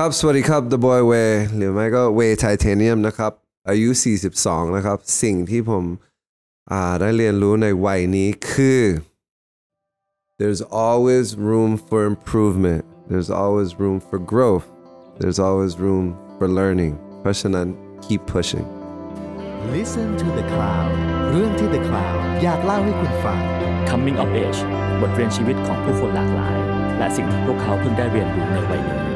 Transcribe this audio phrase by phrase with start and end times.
[0.00, 3.32] ครับ สวัสดีครับ The Boy Way หรือไม่ก็ Way Titanium นะครับ
[3.68, 3.88] อายุ
[4.32, 5.84] 42 นะครับ สิ่งที่ผม
[6.72, 8.82] อ่าได้เรียนรู้ในวัยนี้คือ
[10.40, 14.66] there's always room for improvement there's always room for growth
[15.18, 16.04] there's always room
[16.36, 17.66] for learning เพราะฉะนั้น
[18.04, 18.66] keep pushing
[19.76, 20.92] Listen to the Cloud
[21.30, 23.40] เรื่องที่ The Cloud อยากเล่าให้คุณฟัง
[23.90, 24.60] Coming of Age
[25.00, 26.56] บทเรียนชีวิตของผู้คนหลากหลาย
[26.98, 29.15] และสิ่งที่พวกเขาเพิ่งได้เรียนรู้ในวัยนี้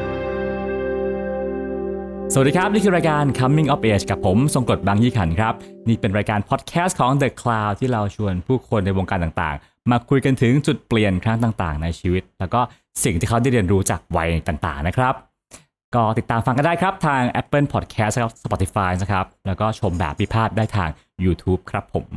[2.33, 5.53] สวัสดีครับ นี่คือรายการ Coming of Age กับผมทรงกรดบางยี่ขันครับ
[5.87, 12.59] นี่เป็นรายการพอดแคสต์ของ The Cloud ที่เราชวนผู้คนในวงการต่างๆ มาคุยกันถึงจุดเปลี่ยนครั้งต่างๆ ในชีวิต แล้วก็
[13.03, 15.13] สิ่งที่เขาได้เรียนรู้จากวัยต่างๆ นะครับ
[15.95, 20.89] ก็ติดตามฟังกันได้ครับทาง Apple Podcast ครับ Spotify นะครับ แล้วก็ชมแบบพิพาทได้ทาง
[21.25, 22.07] YouTube ครับผม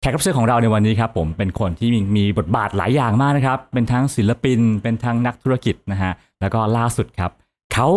[0.00, 7.30] แขกรับเชิญของเราในวันนี้ครับผมเป็นคนที่มีมีบทบาทหลายอย่างมากนะครับเป็นทั้งศิลปินเป็นทั้งนักธุรกิจนะฮะแล้วก็ล่าสุดครับ
[7.72, 7.88] เขา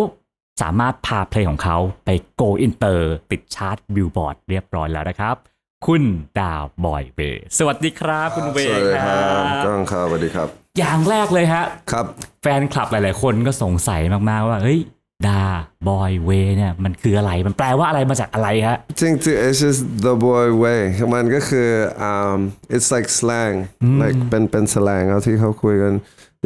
[0.60, 2.10] สามารถพาเพลงของเขาไป
[2.40, 3.00] go inter
[3.30, 5.36] ติดชาร์ตบิลบอร์ดเรียบร้อยแล้วนะครับ
[5.86, 6.02] คุณ
[6.40, 12.06] Daboyway สวัสดีครับ คุณเวสวัสย์ดีคครัรับบก้องครับสวัสดีครับ อย่างแรกเลยฮะครับ
[12.42, 14.80] แฟนคลับหลาย ๆ คนก็สงสัยมาก ๆ ว่าเฮ้ย
[15.28, 20.80] Daboyway เนี่ยมันคืออะไรมันแปลว่าอะไรมาจากอะไรฮะจริงๆ it's just the boy way
[21.14, 21.68] มันก็คือ
[22.10, 22.38] um
[22.74, 23.54] it's like slang
[24.02, 25.92] like เป็นเป็น slang เอาที่เขาคุยกัน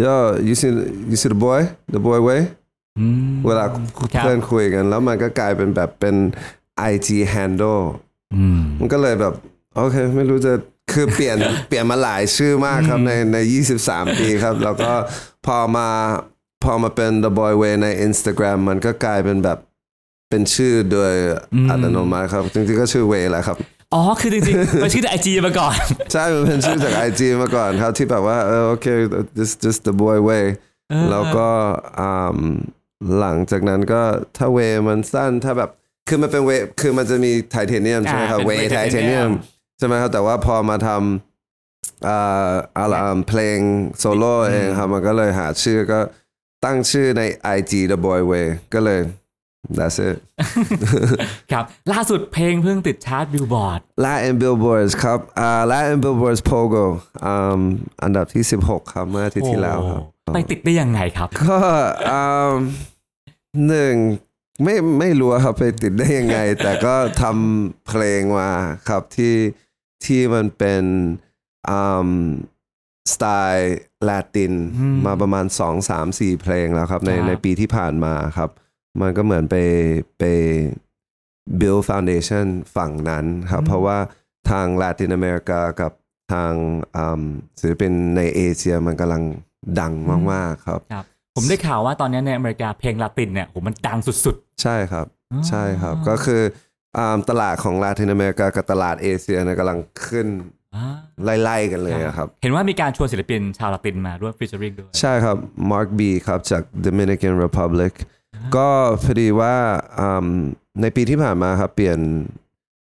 [0.04, 0.14] yo
[0.48, 0.72] you see
[1.10, 1.60] you see the boy
[1.94, 2.40] the boy way
[3.46, 3.78] เวลาครั
[4.20, 6.16] บเพื่อนคุยกัน แล้วมันก็กลายเป็นแบบเป็น
[6.92, 7.84] IG handle
[8.78, 9.34] มันก็เลยแบบ
[9.76, 10.52] โอเค ไม่รู้จะ
[10.92, 11.36] คือเปลี่ยน
[11.68, 13.38] เปลี่ยนมาหลายชื่อมากครับในใน
[13.78, 14.92] 23 ปีครับ แล้วก็
[15.46, 15.88] พอมา
[16.64, 19.58] พอมาเป็น the boy way ใน Instagram มันก็กลายเป็นแบบ
[20.30, 21.12] เป็นชื่อโดย
[21.70, 23.58] อัตโนมัติครับ จริงๆก็ชื่อ way แหละครับ
[23.94, 25.76] อ๋อ คือจริงๆมันชื่อไอจีมาก่อน
[26.12, 28.86] ใช่ มันเป็นชื่อจาก IG มาก่อนครับ ที่แบบว่าเออโอเค
[29.38, 30.44] this this the boy way
[31.10, 31.48] แล้วก็
[31.98, 32.40] อืม
[33.18, 34.02] หลังจากนั้นก็
[34.36, 35.70] ถ้า way มันสั้นถ้าแบบ
[36.08, 39.30] คือมันเป็น way คือมันจะมีไทเทเนียมใช่ไหมครับอ่าเป็น way Titanium ไทเทเนียม
[39.78, 43.58] ใช่ไหมครับแต่ว่าพอมาทำอ่าอะไรอ่าเพลง
[43.98, 46.00] โซโล่เองครับมันก็เลยหาชื่อก็
[46.64, 47.22] ตั้งชื่อใน
[47.56, 49.00] IG the boy way ก็เลย
[49.78, 50.16] that's it
[51.52, 56.84] ครับ ล่าสุดเพลงเพิ่งติดชาร์ตบิลบอร์ด Latin Billboards ครับอ่า Latin Billboards Pogo
[57.24, 57.60] อืม
[58.02, 60.02] อันดับที่ 16 ครับเมื่ออาทิตย์ที่แล้วครับ
[60.34, 61.56] ไปติดได้ยังไงครับ ก็
[62.10, 62.20] อื
[62.52, 62.54] ม
[63.68, 63.94] หนึ่ง
[64.62, 68.50] ไม่ไม่รู้ครับไปติดได้ยังไง แต่ก็ทำเพลงมา
[68.88, 69.36] ครับที่
[70.04, 70.84] ที่มันเป็น
[71.68, 72.10] อืม
[73.12, 73.76] สไตล์
[74.08, 74.52] ลาติน
[75.06, 78.50] มาประมาณ2 3 4เพลงแล้วครับ ในครับในปีที่ผ่านมาครับ
[79.00, 79.56] มันก็เหมือนไป
[80.18, 80.22] ไป
[81.60, 83.98] build foundation ฝั่งนั้นครับ เพราะว่า
[84.50, 85.92] ทางลาตินอเมริกากับ
[86.32, 86.52] ทาง
[86.96, 87.22] อืม
[87.60, 89.22] ศิลปินในเอเชียมันกำลัง
[89.80, 89.94] ดัง
[90.32, 91.04] มาก ๆ ครับครับ
[91.36, 95.06] ผมได้ข่าวว่าตอนนี้ในอเมริกาเพลงลาตินเนี่ยโหมันดังสุด ใช่ครับ
[95.48, 96.42] ใช่ครับก็คือ
[96.96, 100.86] อ่าตลาดของลาตินอเมริกากับตลาดเอเชียเนี่ยกำลังขึ้นๆอ่า
[101.42, 105.36] ไล่ๆกันเลยอะครับเห็นว่ามีการชวนศิลปินชาวลาตินมาร่วมฟิชเชอริงด้วย ใช่ครับ
[105.70, 107.92] Mark B ครับจาก Dominican Republic
[108.56, 108.68] ก็
[109.04, 109.54] พอดีว่า
[109.98, 110.26] อืม
[110.82, 111.98] ในปีที่ผ่านมาครับ เปลี่ยน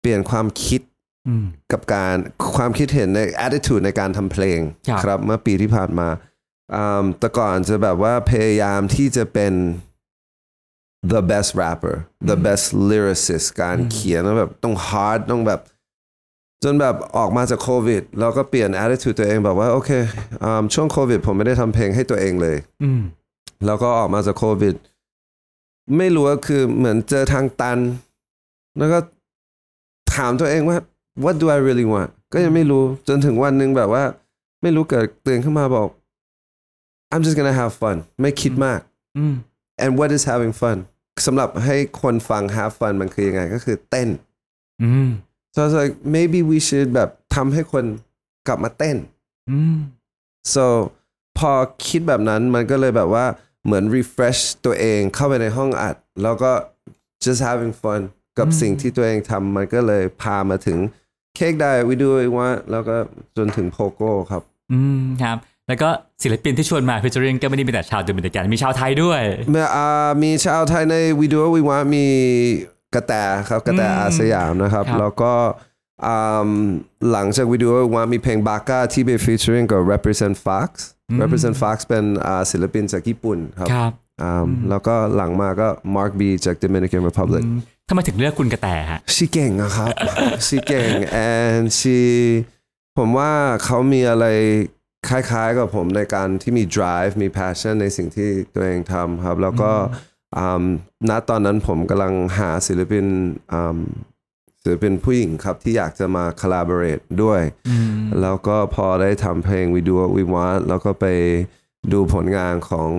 [0.01, 0.81] เปลี่ยนความคิด
[1.27, 2.15] อืมกับการ
[2.55, 6.28] ความคิดเห็นใน attitude ในการทำเพลงครับครับเมื่อปีที่ผ่านมาอืม
[7.19, 9.53] แต่ก่อนจะแบบว่าพยายามที่จะเป็น
[11.11, 11.95] the best rapper
[12.29, 15.61] the best lyricist การเขียนแล้วแบบต้อง hard ต้องแบบ
[16.63, 19.91] จนแบบออกมาจากโควิด แล้วก็เปลี่ยน attitude ตัวเองแบบว่า โอเค
[20.43, 23.01] อืมช่วงโควิด ผมไม่ได้ทำเพลงให้ตัวเองเลยอืม
[23.65, 24.75] แล้วก็ออกมาจากโควิด
[25.97, 27.79] ไม่รู้ว่าคือเหมือนเจอทางตัน
[28.77, 28.99] แล้วก็
[30.15, 30.77] ถามตัวเองว่า
[31.23, 34.03] what do I really want ก็ยังไม่รู้จนถึงวันหนึ่งแบบว่า
[34.61, 35.87] ไม่รู้เกิดตื่นขึ้นมาบอก
[37.11, 38.79] I'm just gonna have fun ไม่คิดมาก
[39.17, 39.33] อืม
[39.83, 40.77] and what is having fun
[41.25, 44.09] สำหรับให้คนฟัง have fun มันคือยังไงก็คือเต้น
[44.81, 45.09] อืม
[45.53, 47.85] so I was like maybe we should แบบทำให้คน
[48.47, 48.97] กลับมาเต้น
[49.49, 49.77] อืม
[50.53, 50.65] so
[51.37, 51.51] พอ
[51.87, 53.25] คิดแบบนั้นมันก็เลยแบบว่า
[53.65, 56.51] เหมือน refresh ตัวเองเข้าไปในห้องอัด แล้วก็
[57.23, 58.01] just having fun
[58.37, 60.77] กับสิ่งที่ตัวเองทำมันก็เลยพามาถึง
[61.35, 62.95] เค้กได้ we do what we want แล้วก็
[63.37, 65.37] จนถึงโพโก้ครับ อืมครับ
[65.69, 65.89] แล้วก็
[66.23, 69.21] ศิลปินที่ชวนมา featuring ก็ไม่ได้มีแต่ชาวโดมินิกันมีชาวไทยด้วย
[69.51, 72.07] เมื่ออ่ามีชาวไทยใน we do what we want มี
[72.95, 73.13] กระแต
[73.49, 75.33] ครับกระแตอาสยามนะครับครับแล้วก็
[76.05, 76.49] อ่า
[77.11, 80.69] หลังจาก we do what we want มีเพลงบาก้าที่ไป featuring กับ represent fox
[81.21, 83.91] represent fox เป็นอ่าศิลปินจากญี่ปุ่นครับครับ
[84.21, 87.43] อ่าแล้วก็หลังมาก็ Mark B จาก Dominican Republic
[87.89, 89.89] ทำไมถึงเลือกคุณกระแตฮะชีเก่งอะครับ
[90.47, 90.91] ชีเก่ง
[91.31, 91.99] and she
[92.97, 93.31] ผมว่า
[93.65, 94.25] เขามีอะไร
[95.07, 99.71] คล้ายๆกับผมในการที่มี drive มี passion ในสิ่งที่ตัวเองทำครับ แล้วก็
[100.37, 100.63] อืม
[101.09, 103.05] ณตอนนั้นผมกำลังหาศิลปิน
[103.53, 103.77] อืม
[104.61, 107.41] ศิลปินผู้หญิงครับที่อยากจะมา collaborate ด้วย
[108.21, 111.05] แล้วก็พอได้ทำเพลง We Do What We Want แล้วก็ไป
[111.93, 112.89] ดูผลงานของ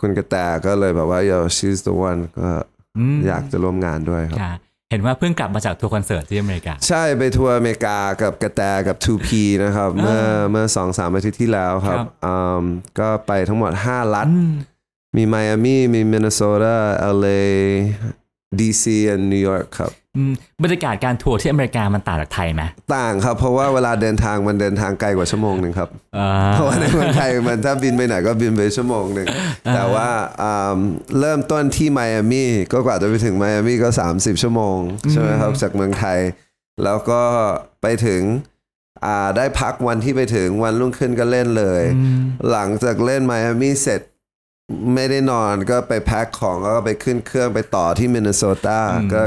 [0.00, 2.50] คุณกระแตก็เลยแบบว่า yo she's the one ก็
[3.26, 4.52] อยากจะร่วมงานด้วยครับค่ะ
[4.92, 9.28] เห็นว่าเพิ่งกลับมาจากทัวร์คอนเสิร์ตที่อเมริกา ใช่ไปทัวร์อเมริกากับกระแตกับ 2P
[9.64, 12.64] นะครับ เมื่อเมื่อสองสามอาทิตย์ที่แล้วครับครับ อืม
[12.98, 14.26] ก็ไปทั้งหมด 5 รัฐ
[15.16, 16.78] มีไมอามีมีมินนิโซตา
[17.16, 17.40] LA
[18.58, 20.01] DC และนิวยอร์กครับอืม
[20.62, 22.62] บรรยากาศการทัวร์ที่อเมริกามันต่างจากไทยไหม
[22.96, 25.88] ต่างครับ เพราะว่าเวลาเดินทางมันเดินทางไกลกว่าชั่วโมงหนึ่งครับ
[26.18, 29.26] อ่าเพราะว่าในเมืองไทยมันถ้าบินไปไหนก็บินไปชั่วโมงหนึ่ง
[29.74, 30.08] แต่ว่า
[30.42, 30.78] อืม
[31.20, 34.78] เริ่มต้นที่ไมอามีก็กว่าจะไปถึงไมอามีก็ 30 ชั่วโมง
[35.10, 36.18] ใช่ไหมครับจากเมืองไทย
[36.84, 37.22] แล้วก็
[37.82, 38.22] ไปถึง
[39.04, 41.82] อ่าได้พักวันที่ไปถึงวันรุ่งขึ้นก็เล่นเลย
[42.50, 44.00] หลังจากเล่นไมอามีเสร็จ
[44.94, 48.80] ไม่ได้นอนก็ไปแพ็คของแล้วก็ไปขึ้นเครื่องไปต่อที่มินนิโซตา
[49.14, 49.22] ก็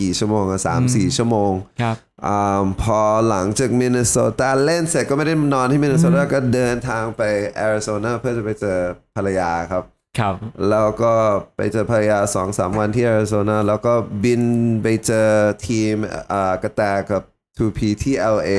[0.00, 1.52] กี่ชั่วโมงอะสามสี่ชั่วโมง
[1.82, 1.96] ครับ
[2.26, 7.22] อาพอหลังจากมินนิโซตาเล่นเสร็จก็ไม่ได้นอนที่มินนิโซตาก็เดินทางไป
[7.56, 8.78] แอริโซนาเพื่อจะไปเจอ
[9.16, 9.84] ภรรยาครับ
[10.18, 10.34] ครับ
[10.70, 11.12] แล้วก็
[11.56, 13.92] ไปเจอภรรยาสองสามวันที่แอริโซนาแล้วก็
[14.24, 14.42] บิน
[14.82, 15.28] ไปเจอ
[15.66, 15.94] ทีม
[16.32, 17.22] อ่ากระแตกับ
[17.56, 18.50] 2P ที่ LA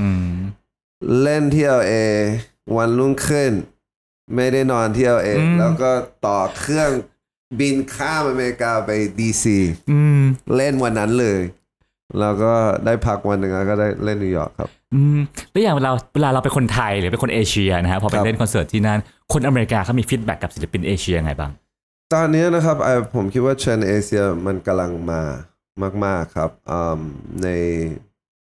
[0.00, 0.34] อืม
[1.20, 1.94] เล่นที่ LA
[2.76, 3.52] วันรุ่งขึ้น
[4.34, 5.90] ไม่ได้นอนที่ LA อืมแล้วก็
[6.26, 6.90] ต่อเครื่อง
[7.60, 9.44] บินข้ามอเมริกาไป DC
[9.90, 10.22] อืม
[10.56, 11.40] เล่นวันนั้นเลย
[12.20, 12.52] แล้วก็
[12.86, 15.18] ได้พักวันหนึ่งแล้วก็ได้เล่นนิวยอร์กครับ อืม
[15.50, 18.98] แล้วอย่างเวลาเวลาเราเป็นคนไทยหรือเป็นคนเอเชียนะฮะพอไปครับเล่นคอนเสิร์ตที่นั่น
[19.32, 21.52] คนอเมริกาเขามี feedback กับศิลปินเอเชียไงบ้าง
[22.12, 25.22] ตอนนี้นะครับไอผมคิดว่าเทรนด์เอเชียมันกำลังมา
[26.04, 27.00] มาก ๆครับอืม
[27.42, 27.48] ใน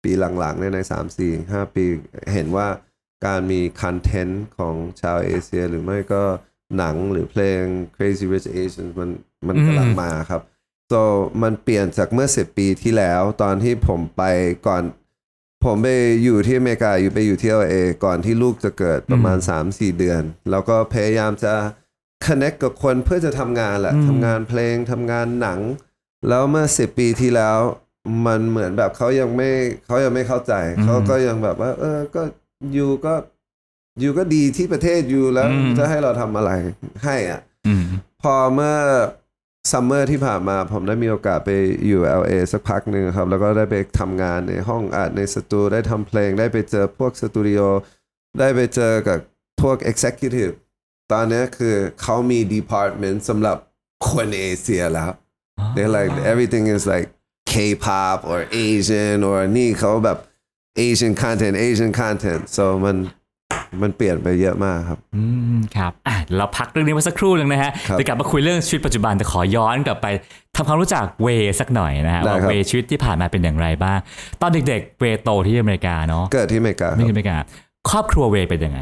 [0.02, 1.84] ปีหลังๆเนี่ยใน3 4 5ปี
[2.34, 2.66] เห็นว่า
[3.26, 6.22] การมี content ของชาวเอเชีย หรือไม่ก็
[6.76, 7.62] หนังหรือเพลง
[7.97, 9.11] Crazy Rich Asians มัน
[9.47, 10.43] มันอืมกำลังมาครับ
[10.93, 11.03] so
[11.43, 14.23] มันเปลี่ยนจากเมื่อ10ปีที่แล้วตอนที่ผมไป
[14.67, 14.82] ก่อน
[15.65, 15.88] ผมไป
[16.25, 17.75] อยู่ที่อเมริกาอยู่ไปอยู่ที่ LA
[18.05, 19.38] ก่อนที่ลูกจะเกิดประมาณ
[19.69, 21.55] 3-4 เดือน แล้วก็พยายามจะ
[22.25, 25.61] connect กับคนเพื่อจะทำงานแหละอืมทำงานเพลงทำงานหนัง
[26.29, 27.59] แล้วเมื่อ10ปีที่แล้ว
[28.26, 29.50] มันเหมือนแบบเขายังไม่
[29.87, 30.53] เขายังไม่เข้าใจ
[30.85, 32.23] เขาก็ยังแบบว่า เออก็
[32.73, 33.38] อยู่ก็อ
[34.03, 35.49] ยู่ก็ดีที่ประเทศอยู่แล้ว
[35.79, 36.50] จะให้เราทำอะไร
[37.05, 37.85] ให้อะอืม
[38.23, 38.77] พอเมื่อ
[39.71, 41.50] ซัมเมอร์ที่ผ่านมาผมได้มีโอกาสไป
[41.87, 47.61] อยู่ LA สักพักหนึ่งครับ แล้วก็ได้ไปทำงานในห้องอัดในสตูได้ทำเพลง ได้ไปเจอพวกสตูดิโอ
[48.41, 49.19] ได้ไปเจอกับ
[49.62, 50.55] พวก Executive
[51.12, 53.56] ตอนนี้คือเขามี Department สำหรับ
[54.09, 55.11] คนเอเชียแล้ว
[55.75, 57.09] They're like everything is like
[57.53, 60.19] K-pop or Asian or นี่เขาแบบ
[60.87, 62.97] Asian content Asian content so มัน
[63.82, 65.23] มันเปลี่ยนไปเยอะมากครับอื
[65.56, 70.06] มครับอะเราพักเรื่องนี้ไว้สักครู่หนึ่งนะฮะครับจะกลับมาคุยเรื่องชีวิตปัจจุบันแต่ขอย้อนกลับไป
[70.56, 73.99] ทำความรู้จักเวย์สักหน่อยนะฮะได้ว่าครับเวย์ชีวิตที่ผ่านมาเป็นอย่างไรบ้าง
[74.41, 77.37] ตอนเด็กๆ เวย์โตที่อเมริกาเนาะเกิดที่อเมริกาคไม่รับใช่อเมริกา
[77.91, 78.81] ครอบครัวเวย์เป็นยังไง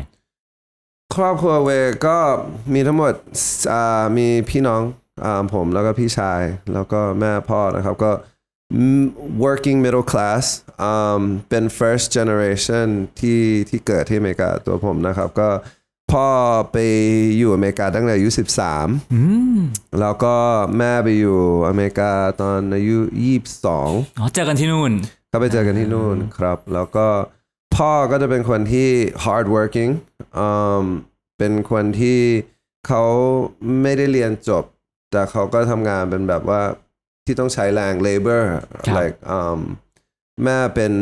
[1.17, 2.17] ครอบครัวเวย์ก็
[2.75, 3.13] มีทั้งหมด
[3.73, 4.83] อ่ามีพี่น้อง
[5.25, 6.41] อาผมแล้วก็พี่ชาย
[6.73, 8.36] แล้วก็แม่พ่อนะครับ ก็ mm,
[9.45, 10.45] working middle class
[10.83, 12.89] อืมเป็น first generation
[13.21, 15.49] ที่ที่เกิดที่อเมริกาตัวผมนะครับ ก็
[16.13, 16.29] พ่อ
[16.73, 16.77] ไป
[17.39, 18.29] อยู่อเมริกาตั้งแต่อายุ
[18.73, 19.21] 13อื
[19.57, 19.59] ม
[20.01, 20.35] แล้วก็
[20.79, 22.99] แม่ไปอยู่อเมริกาตอนอายุ
[23.59, 24.93] 22 อ๋อ เจอกันที่นู่น
[25.33, 27.07] ก็ไปเจอกันที่นู่นครับ แล้วก็
[27.77, 28.89] พ่อก็จะเป็นคนที่
[29.25, 29.91] hard working
[30.39, 30.49] อื
[30.83, 30.85] ม
[31.39, 32.21] เป็นคนที่
[32.87, 33.05] เขา
[33.83, 34.65] ไม่ได้เรียนจบ
[35.13, 36.63] แต่เขาก็ทำงานเป็นแบบว่า
[37.27, 39.61] ที่ต้องใช้แรง labor ครับ like อืม
[40.45, 40.93] แม่เป็น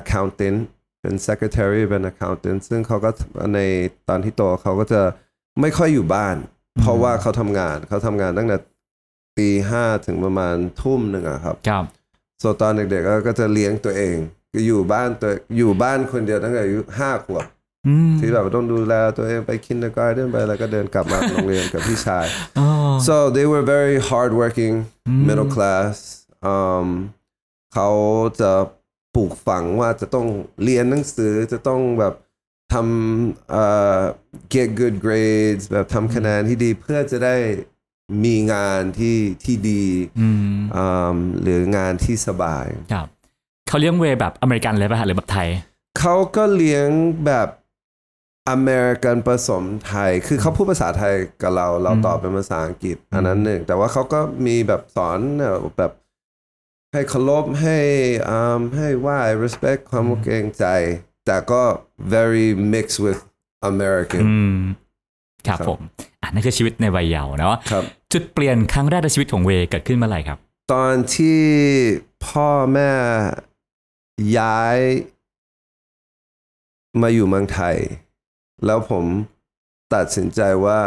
[0.00, 0.58] accountant
[1.00, 3.10] เป็น secretary เป็น accountant ซึ่งเขาก็
[3.54, 3.60] ใน
[4.08, 5.02] ตอนที่โตเขาก็จะ
[5.60, 6.36] ไม่ค่อยอยู่บ้าน
[6.80, 8.56] เพราะว่าเขาทำงานเขาทำงานตั้งแต่
[9.38, 11.84] ตีห้าถึงประมาณทุ่มหนึ่งอะครับ ครับ
[12.42, 14.16] ส่วนตอนเด็กๆก็ก็จะเลี้ยงตัวเอง
[14.52, 17.59] ก็อยู่บ้านตัวอยู่บ้านคนเดียวตั้งแต่อายุห้าขวบอืม
[18.20, 22.26] ที่แบบต้องดูแลตัวเองไปคินเดอร์การ์เดนไปแล้วก็เดินกลับมาโรงเรียนกับพี่ชาย
[22.58, 22.66] อ๋อ
[23.06, 24.74] so they were very hardworking
[25.26, 25.94] middle class
[26.46, 26.86] อืม
[27.74, 27.90] เขา
[28.40, 28.50] จะ
[29.14, 30.26] ปลูกฝังว่าจะต้อง
[30.62, 32.14] เรียนหนังสือจะต้องแบบ
[32.72, 33.64] ทำเอ่
[33.96, 34.00] อ
[34.52, 37.36] get good grades แบบทำคะแนนที่ดีเพื่อจะได้
[38.24, 39.84] มีงานที่ที่ดี
[40.20, 43.06] อืมอืมหรืองานที่สบาย ครับ
[43.68, 45.48] เขาเลี้ยงเวย์แบบอเมริกันเลยป่ะฮะหรือแบบไทย
[46.00, 46.88] เขาก็เลี้ยง
[47.26, 47.48] แบบ
[48.50, 55.18] อเมริกันผสมไทย คือเขาพูดภาษาไทยกับเรา เราตอบเป็นภาษาอังกฤษ อันนั้นหนึ่ง แต่ว่าเขาก็มีแบบสอน
[55.78, 55.92] แบบ
[56.92, 57.78] ให้เคารพให้
[58.28, 60.64] อ่าให้ไหว้ respect ความเกรงใจ
[61.26, 61.62] แต่ก็
[62.14, 63.20] very mixed with
[63.70, 64.56] American อืม
[65.46, 65.80] ครับครับผม
[66.22, 70.38] อะนั่นคือชีวิตในวัยเยาว์เนาะครับจุดเปลี่ยนครั้งแรกในชีวิตของเวย์เกิดขึ้นเมื่อไหร่ครับ
[70.72, 71.42] ตอนที่
[72.26, 72.90] พ่อแม่
[74.38, 74.78] ย้าย
[77.02, 77.76] มาอยู่เมืองไทย
[78.66, 79.04] แล้วผม
[79.94, 80.80] ตัดสินใจว่า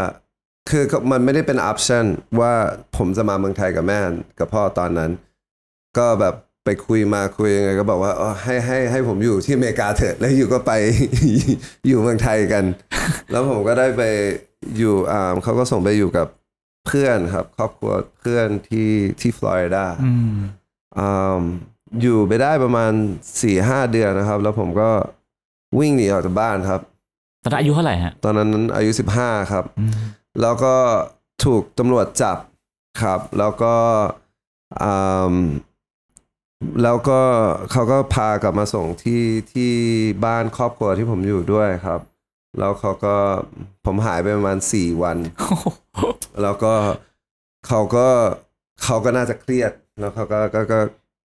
[0.69, 2.05] คือมันไม่ได้เป็นออปชัน
[2.39, 2.53] ว่า
[2.97, 3.99] ผมจะมาเมืองไทยกับแม่
[4.39, 5.11] กับพ่อตอนนั้น
[5.97, 10.71] ก็แบบไปคุยมาคุยยังไงก็บอกว่าอ๋อให้ให้ให้ผมอยู่ที่อเมริกาเถอะ แล้วอยู่ก็ไป
[11.87, 12.63] อยู่เมืองไทยกัน
[13.31, 14.03] แล้วผมก็ได้ไป
[14.77, 16.27] อยู่อ่าเขาก็ส่งไปอยู่กับ
[16.87, 18.89] เพื่อนครับ ครอบครัวเพื่อนที่
[19.21, 20.35] ที่ฟลอริดาอืม
[20.97, 21.41] อ่า
[22.01, 22.91] อยู่ไปได้ประมาณ
[23.41, 24.89] สี่ห้าเดือนนะครับ แล้วผมก็
[25.79, 26.81] วิ่งหนีออกจากบ้านครับ
[27.43, 29.65] ตอนนั้นอายุเท่าไหร่ฮะ ตอนนั้นอายุสิบห้าครับ
[30.41, 30.75] แล้วก็
[31.45, 32.37] ถูกตำรวจจับ
[33.01, 33.75] ครับ แล้วก็
[34.81, 35.35] อ่า
[36.83, 37.19] แล้วก็
[37.71, 39.23] เขาก็พากลับมาส่งที่
[39.53, 39.71] ที่
[40.25, 41.99] บ้านครอบครัวที่ผมอยู่ด้วยครับ
[42.59, 43.15] แล้วเขาก็
[43.85, 45.17] ผมหายไปประมาณสี่วัน
[46.41, 46.73] แล้วก็
[47.67, 48.07] เขาก็
[48.83, 50.79] เขาก็น่าจะเครียด แล้วเขาก็ก็ก็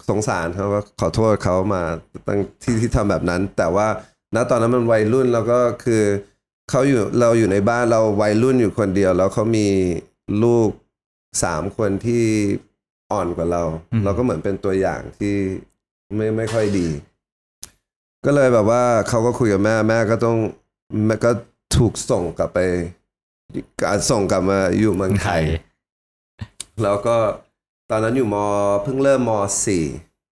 [0.09, 1.83] สงสารเขาก็ขอโทษเขามา
[2.27, 3.87] ตั้งที่ที่ทำแบบนั้น แต่ว่า
[4.35, 6.03] ณตอนนั้นมันวัยรุ่นแล้วก็คือ
[6.71, 9.69] เขาอยู่เราอยู่ในบ้านเราวัยรุ่นอยู่คนเดียว แล้วเขามี
[10.43, 10.69] ลูก
[11.43, 12.25] สามคนที่
[13.13, 15.35] อ่อนกว่าเราอืมเราก็เหมือนเป็นตัวอย่างที่
[16.17, 16.89] ไม่ไม่ค่อยดี
[18.25, 20.37] ก็เลยแบบว่าเขาก็คุยกับแม่แม่ก็ต้อง
[21.07, 21.31] แม่ก็
[21.77, 22.59] ถูกส่งกลับไป
[23.85, 25.43] การส่งกลับมาอยู่เมืองไทย
[26.83, 27.17] แล้วก็
[27.91, 28.37] ตอนนั้นอยู่ม
[28.83, 29.33] เพิ่งเริ่มม
[29.65, 29.85] สี่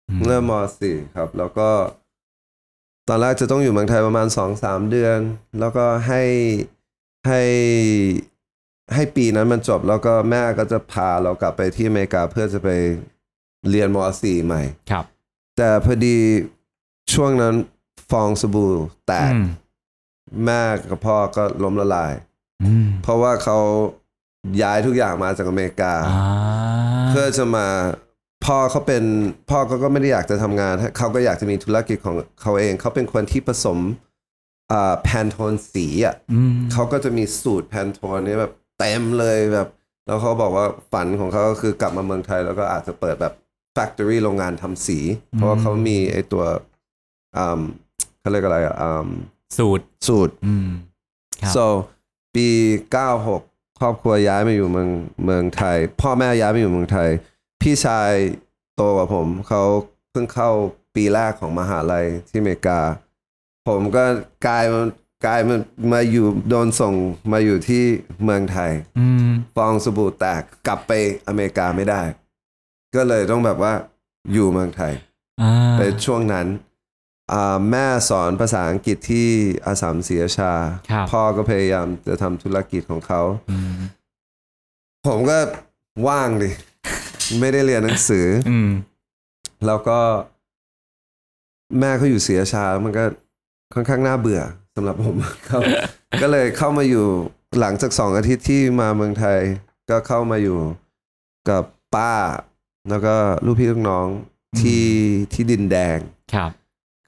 [0.08, 1.68] อืมเริ่มมสี่ครับ แล้วก็
[3.08, 5.18] ตอนแรกจะต้องอยู่เมืองไทยประมาณสองสามเดือน
[5.61, 6.23] แล้วก็ให้
[7.28, 7.42] ให้
[8.94, 12.68] ให้ปีนั้นมันจบ แล้วก็แม่ก็จะพาเรากลับไปที่อเมริกาเพื่อจะไป
[13.70, 15.04] เรียนมสี่ใหม่ ครับ
[15.56, 16.16] แต่พอดี
[17.12, 17.54] ช่วงนั้น
[18.11, 18.73] ฟองสบู่
[19.06, 19.46] แตกอืม
[20.44, 22.12] แม่กับพ่อก็ล้มละลาย
[22.64, 23.58] อืมเพราะว่าเขา
[24.62, 26.28] ย้ายทุกอย่างมาจากอเมริกาอ่า
[27.08, 27.66] เพื่อจะมา
[28.44, 29.04] พ่อเขาเป็น
[29.50, 33.78] พ่อเขาก็ไม่ได้อยากจะทำงานเขาก็อยากจะมีธุรกิจของเขาเอง เขาเป็นคนที่ผสม
[34.72, 39.68] อ่าแพนโทนสีอะอืมเขาก็จะมีสูตรแพนโทนนี้แบบเต็มเลยแบบ
[40.06, 43.34] แล้วเขาบอกว่าฝันของเขาก็คือกลับมาเมืองไทย แล้วก็อาจจะเปิดแบบ
[43.76, 44.98] factory โรงงานทำสี
[45.32, 46.44] เพราะว่าเขามีไอตัว
[47.36, 47.60] อ่า
[48.20, 49.08] เขาเรียกอะไรอะอ่า
[49.58, 50.68] สูตรสูตรอืม
[51.42, 51.66] ครับ so
[52.34, 52.48] ปี
[53.12, 54.88] 96ครอบครัวย้ายมาอยู่เมือง
[55.24, 57.08] เมืองไทย พ่อแม่ย้ายมาอยู่เมืองไทย
[57.62, 58.11] พี่ชาย
[58.75, 59.62] โตกว่าผม เขา
[60.11, 60.50] เพิ่งเข้า
[60.94, 62.80] ปีแรกของมหาลัยที่อเมริกา
[63.68, 64.04] ผมก็
[64.46, 64.82] กลายมา
[65.26, 65.56] กลายมา
[65.92, 66.94] มาอยู่โดนส่ง
[67.32, 67.84] มาอยู่ที่
[68.23, 70.92] เมืองไทยอืมฟองสบู่แตกกลับไป
[71.28, 72.02] อเมริกาไม่ได้
[72.94, 73.73] ก็เลยต้องแบบว่า
[74.32, 74.92] อยู่เมืองไทย
[75.42, 76.46] อ่าเป็นช่วงนั้น
[77.32, 79.28] อ่าแม่สอนภาษาอังกฤษที่
[79.66, 80.52] อาสามศรีราชา
[80.90, 83.78] ครับพ่อก็พยายามจะทำธุรกิจของเขา อืม
[85.06, 85.38] ผมก็
[86.08, 86.50] ว่างดิ
[87.40, 88.71] ไม่ได้เรียนหนังสือ อืม
[89.66, 89.99] แล้วก็
[91.78, 93.04] แม่เขาอยู่ศรีราชา มันก็
[93.75, 94.40] ค่อนข้างน่าเบื่อ
[94.76, 95.16] สำหรับผม
[95.49, 95.62] ครับ
[96.23, 97.07] ก็เลยเข้ามาอยู่
[97.61, 99.38] หลังจากสองอาทิตย์ที่มาเมืองไทย
[99.90, 100.59] ก็เข้ามาอยู่
[101.49, 101.64] กับ
[101.95, 102.14] ป้า
[102.90, 103.14] แล้วก็
[103.45, 104.07] ลูกพี่ลูกน้อง
[104.61, 104.87] ที่
[105.33, 105.99] ที่ดินแดง
[106.35, 106.50] ครับ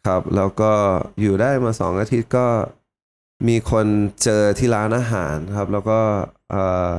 [0.06, 0.73] ครับแล้วก็
[1.20, 2.46] อยู่ได้มาสองอาทิตย์ก็
[3.49, 3.87] มีคน
[4.23, 6.00] เจอที่ร้านอาหารครับ แล้วก็
[6.50, 6.92] เอ่อ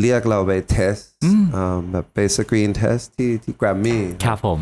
[0.00, 4.60] เรียกเราไปเทสอืมอ่าแบบไปสกรีนเทสที่ที่แกรมมี่ครับผม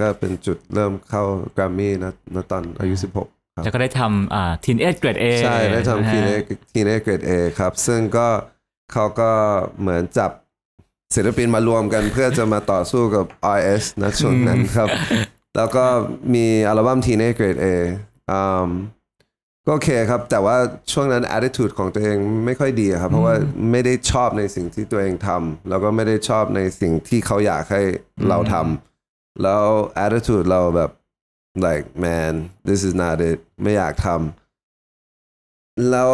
[0.00, 1.22] ก็เป็นจุดเริ่มเข้า
[1.54, 6.28] แกรมมี่นะณตอนอายุ 16ครับแล้วก็ได้ทำอ่าทีนเอสเกรดเอใช่ ได้ทำทีเน
[6.72, 8.28] ทีเนเกรดเอครับ ซึ่งก็
[8.92, 9.30] เขาก็
[9.80, 10.30] เหมือนจับ
[11.14, 13.26] ศิลปินมารวมกันเพื่อจะมาต่อสู้กับ
[13.58, 14.88] RS นะช่วงนั้นครับ
[15.56, 15.84] แล้วก็
[16.34, 17.66] มีอัลบั้ม Teenage Grade A
[18.30, 19.01] อืมก็
[19.68, 20.56] โอเคครับ แต่ว่า
[20.92, 23.34] ช่วงนั้น attitude ของตัวเองไม่ค่อยดีอะครับ เพราะว่า
[23.70, 27.82] ไม่ได้ชอบในสิ่งที่ตัวเองทำแล้วก็ไม่ได้ชอบในสิ่งที่เขาอยากให้
[28.28, 29.64] เราทำแล้ว
[30.04, 30.90] attitude เราแบบ
[31.66, 32.34] like man
[32.66, 36.12] this is not it ไม่อยากทำแล้ว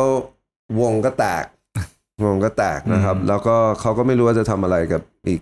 [0.81, 1.45] วงก็แตก
[2.25, 5.41] วงก็แตกนะครับ แล้วก็เขาก็ไม่รู้ว่าจะทำอะไรกับอีก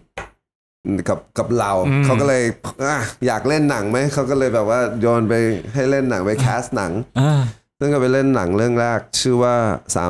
[1.08, 2.44] กับกับเราอืมเขาก็เลย
[2.84, 2.96] อะ
[3.26, 5.34] อยากเล่นหนังไหม เขาก็เลยแบบว่าโยนไป
[5.74, 7.42] ให้เล่นหนังไปแคสหนังอ่า
[7.78, 9.56] ซึ่งก็ไปเล่นหนังเรื่องแรก ชื่อว่า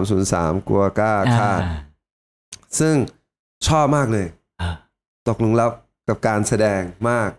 [0.06, 1.78] 303 กลัวกล้าฆ่าอ่า
[2.78, 2.94] ซึ่ง
[3.68, 4.26] ชอบมากเลย
[4.60, 4.70] อ่า
[5.28, 5.70] ตกหลุมรัก
[6.08, 7.30] กับการแสดงมาก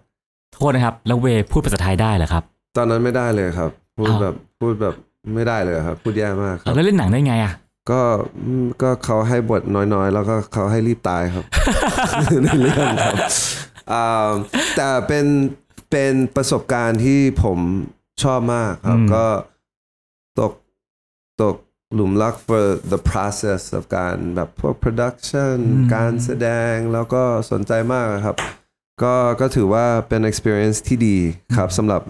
[0.53, 2.43] โทษนะครับ แล้วเวย์พูดภาษาไทยได้เหรอครับ
[2.77, 4.95] ตอนนั้นไม่ได้เลยครับ พูดอ้าวแบบพูดแบบ
[5.35, 7.53] ไม่ได้เลยครับ พูดแย่มากครับแล้วเล่นหนังได้ไงอะ
[7.91, 8.01] ก็
[8.45, 11.45] อืมก็เขาให้บทน้อยๆ แล้วก็เขาให้รีบตายครับ
[12.43, 13.15] ในเรื่องครับ
[13.91, 14.29] อ่า
[14.75, 15.25] แต่เป็น
[15.91, 17.59] เป็นประสบการณ์ที่ผม
[18.23, 19.25] ชอบมากครับอืมก็
[20.39, 20.53] ตก
[21.41, 21.55] ตก
[21.93, 25.57] หลุมรัก for the process of การแบบพวก production
[25.95, 28.37] การแสดงแล้วก็สนใจมากครับ
[29.03, 31.17] ก็ก็ถือว่าเป็น experience ที่ดี
[31.57, 32.01] ครับสำหรับ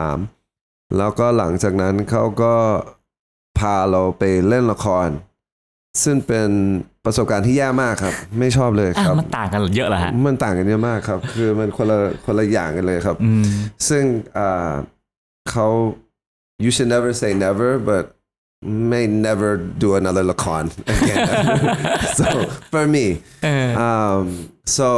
[0.00, 2.54] 303 แล้วก็หลังจากนั้นเขาก็
[3.58, 5.08] พาเราไปเล่นละคร
[6.04, 6.48] ซึ่งเป็น
[7.04, 13.44] ประสบการณ์ที่แย่มากครับ ไม่ชอบเลยอะครับ มันต่างกันเยอะเหรอฮะมันต่างกันเยอะมากครับ คือมันคนละคนละอย่างกันเลยครับอืม
[13.88, 14.04] ซึ่ง
[14.38, 14.72] อ่า
[15.50, 15.68] เขา
[16.64, 18.04] you should never say never but
[18.90, 19.50] may never
[19.82, 20.62] do another ละคร
[20.94, 21.18] again
[22.18, 22.28] so
[22.72, 23.06] for me
[23.44, 24.24] เออ um
[24.78, 24.90] so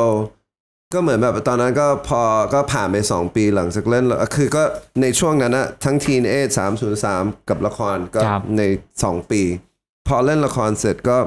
[0.94, 2.20] ก็เหมือนแบบตอนนั้นก็พอ
[2.54, 4.62] ก็ผ่านไปสองปีหลังจากเล่นละคือก็
[5.02, 8.62] ในช่วงนั้นนะทั้งทีนเอสามศูนย์สามกับละครก็ครับใน
[9.02, 9.42] สองปี
[10.08, 11.18] พอเล่นละครเสร็จก็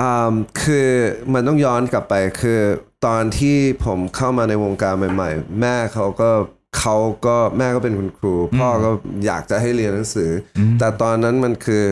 [0.00, 0.88] อ่าคือ
[1.32, 2.60] มันต้องย้อนกลับไปคือ
[3.06, 6.30] ตอนที่ผมเข้ามาในวงการใหม่ ๆ แม่เขาก็
[6.78, 8.90] เขาก็แม่ก็เป็นคุณครู พ่อก็
[9.26, 11.84] อยากจะให้เรียนหนังสือ แต่ตอนนั้นมันคือ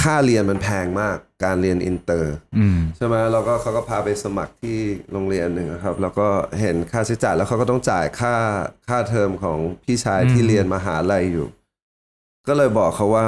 [0.00, 4.78] ค่าเรียนมันแพงมาก การเรียนอินเตอร์อืมใช่ไหมแล้วก็เขาก็พาไปสมัครที่
[5.12, 6.28] โรงเรียนหนึ่งนะครับ แล้วก็
[6.60, 8.34] เห็นค่าใช้จ่ายแล้วเขาก็ต้องจ่ายค่า
[8.88, 11.46] ค่าเทอมของพี่ชายที่เรียนมหาลัยอยู่
[12.48, 13.24] ก็เลยบอกเขาว่า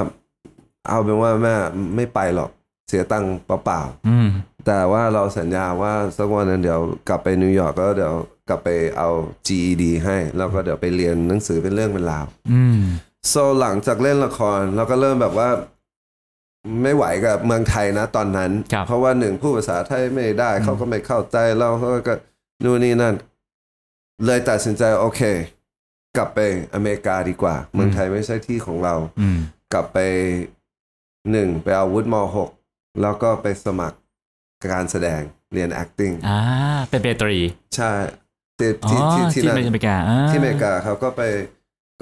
[0.88, 1.54] เอาเป็นว่าแม่
[1.96, 2.50] ไม่ไปหรอก
[2.88, 8.14] เสียตังค์เปล่าอืมๆแต่ว่าเราสัญญาว่าสักวันหนึงเดี๋ยวกลับไปนิวยอร์กก็เดี๋ยว
[8.48, 8.68] กลับไป
[8.98, 9.08] เอา
[9.46, 12.80] GED ให้แล้วก็เดี๋ยวไปเรียนหนังสือเป็นเรื่องเป็นราวอืม
[13.28, 15.48] โซหลังจากเล่นละครเราก็เริ่มแบบว่า
[16.82, 22.14] ไม่ไหวกับเมืองไทยนะ ตอนนั้น ครับ เพราะว่าหนึ่งพูดภาษาไทยไม่ได้ เขาก็ไม่เข้าใจเราเขาก็
[22.64, 23.14] นู่นนี่นั่น
[24.24, 25.22] เลยตัดสินใจโอเค
[26.16, 26.38] กลับไป
[26.74, 29.38] อเมริกาดีกว่า เมืองไทยไม่ใช่ที่ของเรา อืม
[29.72, 29.98] กลับไป
[31.32, 32.50] หนึ่งไปเอาวุฒิมหก
[33.00, 33.98] แล้วก็ไปสมัคร
[34.72, 35.20] การแสดง
[35.52, 36.40] เรียน acting อ่า
[36.88, 37.38] เป็นเบตรี
[37.76, 37.90] ใช่
[38.90, 41.22] ที่อ๋อที่ที่ที่ที่นั่นอเมริกาอ่าที่อเมริกาครับก็ไป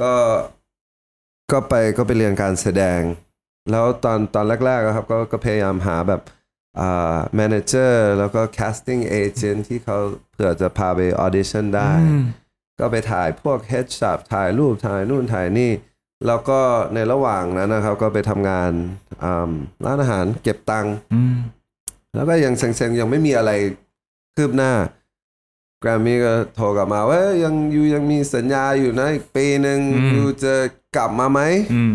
[0.03, 0.13] ก็
[1.53, 3.01] ก็ไปก็ไปเรียนการแสดง
[3.71, 6.21] แล้วตอนตอนแรกๆอะครับก็ก็พยายามหาแบบ
[6.81, 9.99] อ่า manager แล้วก็ casting agent ที่เขา
[10.33, 12.25] เผื่อจะพาไป audition ได้อืม
[12.79, 15.71] ก็ไปถ่ายพวก headshot ถ่ายรูปถ่ายนู่นถ่ายนี่
[16.27, 16.61] แล้วก็
[16.95, 18.71] ในระหว่างนั้นนะครับ ก็ไปทำงาน
[19.23, 19.53] อ่า
[19.85, 21.37] ร้านอาหารเก็บตังค์อืม
[22.15, 23.51] แล้วก็ยังเซ็งๆ ยังไม่มีอะไร
[24.37, 24.73] คืบหน้า
[25.81, 30.55] แกรมมี่ก็โทรกลับมาว่าเอ้ยยังอยู่ยังมีสัญญาอยู่นะอีกปีหนึ่งอืม อยู่จะ
[30.97, 31.41] กลับมาไหม
[31.75, 31.95] อืม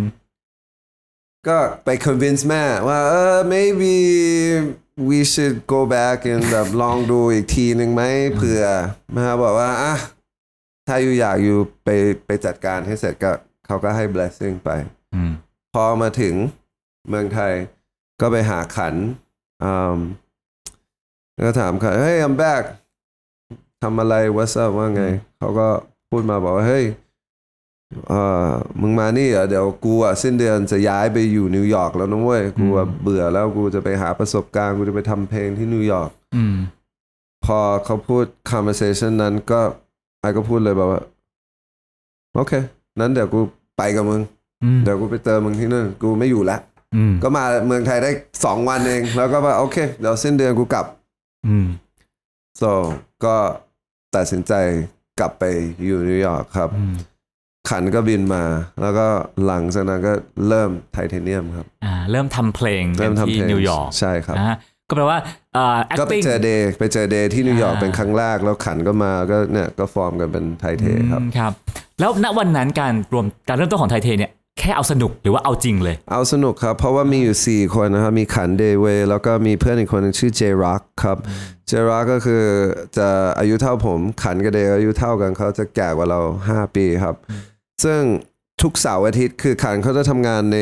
[1.47, 3.93] ก็ไป convince แม่ว่าเออ maybe
[5.09, 8.03] we should go back and แบบลองดูอีกทีหนึ่งไหม
[8.35, 8.63] เผื่อ
[9.13, 9.95] แม่บอกว่าอะ
[10.87, 11.89] ถ้าอยู่อยากอยู่ไป
[12.25, 13.31] ไปจัดการให้เสร็จก็
[13.65, 14.69] เขาก็ให้ blessing ไป
[15.13, 15.31] อืม
[15.73, 16.35] พอมาถึง
[17.09, 17.53] เมืองไทย
[18.21, 18.95] ก็ไปหาขัน
[19.63, 19.97] อืม
[21.33, 22.63] แล้วก็ถามขันเฮ้ย I'm back
[23.85, 25.03] ทำอะไร what's up ว่าไง
[25.37, 25.67] เขาก็
[26.09, 26.85] พูดมาบอกว่าเฮ้ย
[28.07, 28.13] เอ
[28.47, 36.55] อมึงมานี่เหรอเดี๋ยวกูอะสิ้นเดือนจะย้ายไปอยู่นิวยอร์กแล้วนะเว้ยกูอะเบื่อแล้วกูจะไปหาประสบการณ์กูจะไปทำเพลงที่นิวยอร์กอืม
[37.45, 39.59] พอเขาพูด conversation นั้นก็
[40.19, 41.01] ไอ้ก็พูดเลยแบบว่า
[42.35, 42.53] โอเค
[42.99, 43.39] นั้นเดี๋ยวกู
[43.77, 44.21] ไปกับมึง
[44.63, 46.61] อืมเดี๋ยวกูไปเจอมึงที่นู่น กูไม่อยู่แล้ว
[46.95, 48.11] อืมก็มาเมืองไทยได้
[48.45, 50.85] สองวันเอง แล้วก็ว่าโอเค เดี๋ยวสิ้นเดือนกูกลับ
[51.47, 51.67] อืม
[52.61, 52.71] so
[53.25, 53.35] ก็
[54.15, 54.53] ตัดสินใจ
[55.19, 55.43] กลับไป
[55.85, 56.95] อยู่นิวยอร์กครับอืม
[57.69, 58.43] ขันก็บินมา
[58.81, 59.07] แล้วก็
[59.45, 60.13] หลังจากนั้นก็
[60.47, 64.53] เริ่มไทเทเนียมครับอ่าเริ่มทำเพลงเริ่มทำที่เพลงนิวยอร์กใช่ครับอ่า
[64.89, 65.19] ก็แปลว่า
[65.53, 71.51] เอ่อก็ไป acting เจอเดย์ไปเจอเดย์ที่นิวยอร์กอ่าเป็นครั้งแรกแล้วขันก็มาก็เนี่ยก็ฟอร์มกันเป็นไทเทครับอืมครับ
[71.99, 81.17] แล้วณวันนั้นการรวมการเริ่มต้นของไทเทเนียมแค่เอาสนุกหรือว่าเอาจริงเลย เอาสนุกครับ เพราะว่ามีอยู่ 4 คนนะครับ มีขันเดย์เวย์แล้วก็มีเพื่อนอีกคนหนึงชื่อเจร็อกครับ
[81.67, 82.43] เจร็อกก็คือ
[82.97, 83.07] จะ
[83.39, 87.15] อายุเท่าผมขันกับเดย์อายุเท่ากันเขาจะแก่กว่าเรา 5 ปีครับ
[87.83, 88.01] ซึ่ง
[88.61, 90.59] ทุกเสาร์อาทิตย์คือขันเขาจะทำงานใน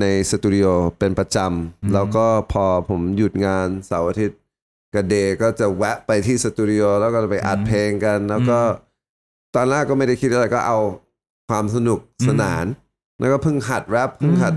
[0.00, 0.66] ในสตูดิโอ
[0.98, 4.38] เป็นประจำแล้วก็พอผมหยุดงานเสาร์อาทิตย์
[4.94, 8.58] กับเดย์ก็จะแวะไปที่สตูดิโอแล้วก็ไปอัดเพลงกัน แล้วก็
[9.56, 10.78] ตอนแรกก็ไม่ได้คิดอะไรก็เอา
[11.48, 12.64] ความสนุกสนาน
[13.20, 14.54] แล้วก็เพิ่งหัดแรปเพิ่งหัด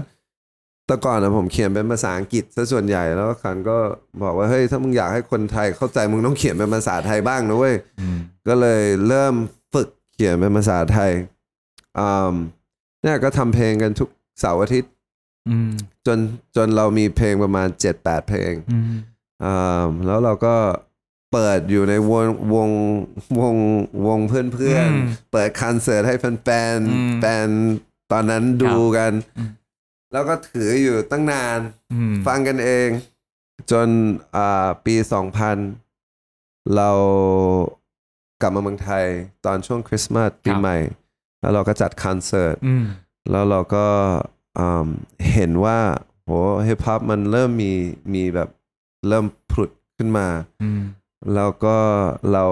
[0.87, 3.77] แต่ก่อนนะผมเขียนเป็นภาษาอังกฤษซะส่วนใหญ่แล้วคันก็
[4.23, 9.33] บอกว่าเฮ้ยถ้ามึงอยากให้คนไทยเข้าใจมึงต้องเขียนเป็นภาษาไทยบ้างนะเว้ยอืมก็เลยเริ่ม
[9.73, 11.11] ฝึกเขียนเป็นภาษาไทย
[11.99, 12.33] อืม
[13.03, 14.91] เนี่ยก็ทำเพลงกันทุกเสาร์อาทิตย์
[15.49, 15.69] อืม
[16.05, 16.17] จน
[16.55, 18.83] จนเรามีเพลงประมาณ7-8เพลงอืม
[19.43, 19.53] อื
[19.85, 20.55] มแล้วเราก็
[21.33, 22.69] เปิดอยู่ในวงวง
[23.39, 23.55] วง
[24.07, 27.47] วงเพื่อนเพื่อนๆเปิดคอนเสิร์ตให้แฟนๆแฟน
[28.11, 29.11] ตอนนั้นดูกัน
[30.11, 31.59] แล้วก็ถืออยู่ตั้งนาน
[31.93, 32.89] อืมฟังกันเอง
[33.71, 33.87] จน
[34.35, 34.95] อ่าปี
[35.85, 36.91] 2000 เรา
[38.41, 39.05] กลับมาเมืองไทย
[39.45, 40.77] ตอนช่วงคริสต์มาสปีครับใหม่
[41.41, 42.85] แล้วเราก็จัดคอนเสิร์ตอืม
[43.31, 43.85] แล้วเราก็
[44.59, 44.87] อืม
[45.33, 45.79] เห็นว่า
[46.25, 46.31] โห
[46.67, 47.71] ฮิปฮอปมันเริ่มมี
[48.13, 48.49] มีแบบ
[49.07, 50.27] เริ่มผุดขึ้นมา
[50.63, 50.81] อืม
[51.35, 51.77] แล้วก็
[52.31, 52.45] เรา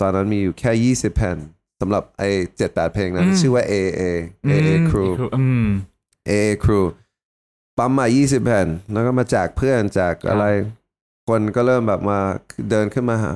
[0.00, 1.38] ตอนนั้นมีอยู่แค่ 20 แผ่น
[1.80, 4.02] สำหรับไอ้เจ็ดแปดเพลงนั้นอืมชื่อว่า AA
[4.50, 5.66] AA Crew อืม
[6.28, 6.86] AA Crew
[7.78, 10.44] ปั๊มมา 20 แผ่น แล้วก็มาจากเพื่อนจากอะไร
[11.28, 12.18] คนก็เริ่มแบบมา
[12.70, 13.30] เดินขึ้นมาหา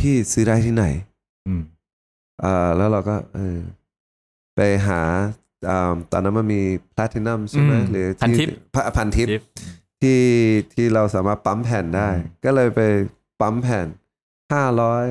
[0.00, 0.84] พี่ซื้อได้ที่ไหน
[1.46, 1.62] อืม
[2.44, 3.58] อ่าแล้วเราก็เออ
[4.56, 5.00] ไปหา
[5.68, 6.62] อ่าตอนนั้นมันมี
[6.94, 9.42] แพลตินัมใช่ไหมอืมหรือพันทิปพพันทิปทิป
[10.02, 10.20] ที่
[10.74, 12.80] ที่เราสามารถปั๊มแผ่นได้ อืม ก็เลยไป
[13.40, 13.86] ปั๊มแผ่น
[14.52, 15.04] ห้าร้อย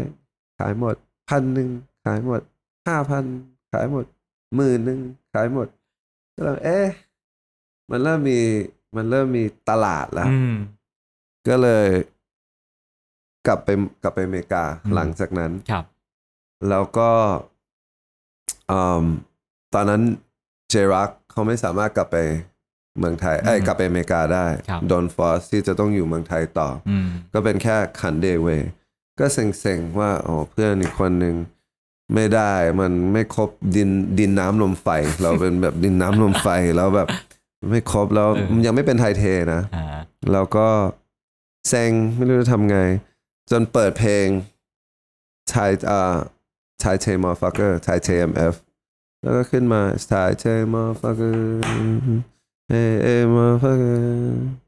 [0.59, 0.95] ขายหมด
[1.29, 1.69] พันหนึ่ง
[2.05, 2.41] ขายหมด
[2.87, 3.23] ห้าพัน
[3.73, 4.05] ขายหมด
[4.55, 4.99] หมื่นหนึ่ง
[5.33, 5.67] ขายหมด
[6.35, 6.85] ก็เลยเอ๊ะ
[7.91, 8.39] มันเริ่มมี
[8.95, 10.55] มันเริ่มมีตลาดแล้ว อืม
[11.47, 11.87] ก็เลย
[13.47, 13.69] กลับไป
[14.03, 15.85] กลับไปอเมริกาอืม หลังจากนั้น ครับ
[16.69, 17.11] แล้วก็
[18.71, 19.03] อืม
[19.73, 20.01] ตอนนั้น
[20.69, 22.17] เจรักเขาไม่สามารถกลับไป
[22.99, 28.69] เมืองไทยเอ้ยอืมกลับไปอเมริกาได้ครับ โดนฟอสที่จะต้องอยู่เมืองไทยต่อออืม ก็เป็นแค่ขันเดย์เวย์
[29.19, 31.35] ก็เซ็งๆว่าโอ้เพื่อนอีกคนหนึ่ง
[32.13, 34.87] ไม่ได้มันไม่ครบดินดินน้ำลมไฟ
[35.21, 37.07] เราเป็นแบบดินน้ำลมไฟแล้วแบบ
[37.69, 39.85] ไม่ครบแล้วเออมันยังไม่เป็นไทเทนะอ่า
[40.33, 40.67] แล้วก็
[41.69, 42.79] เซ็งไม่รู้จะทำไง
[43.51, 44.27] จนเปิดเพลง
[45.49, 46.15] ไทยอ่า
[46.81, 48.55] ไทเท motherfucker ไทเท MF
[49.23, 52.21] แล้วก็ขึ้นมาไทเท motherfucker
[52.69, 54.65] เอเอมอฟักเกอร์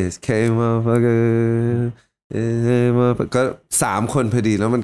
[0.00, 1.82] is K m o t h e r f u c k e r
[2.40, 3.42] is K m o t h e r ก็
[3.82, 4.82] สามคนพอดีแล้วมัน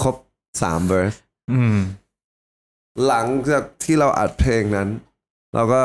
[0.00, 0.16] ครบ
[0.62, 1.14] สามเวอร์ส
[1.52, 1.78] อืม
[3.06, 4.88] หลังจากที่เราอัดเพลงนั้น
[5.54, 5.82] เราก็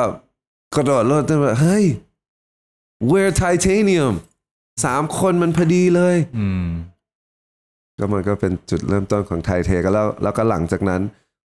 [0.76, 1.86] กระโดดโลดขึ้นมาเฮ้ย
[3.10, 4.14] we're titanium
[4.86, 6.68] สามคนมันพอดีเลย อืม
[8.00, 11.02] ก็มันก็เป็นจุดเริ่มต้นของไทยเทก็แล้วแล้วก็หลังจากนั้น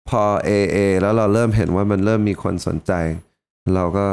[0.09, 2.91] พอ AA แล้วเราเริ่มเห็นว่ามันเริ่มมีคนสนใจ
[3.75, 4.07] เราก็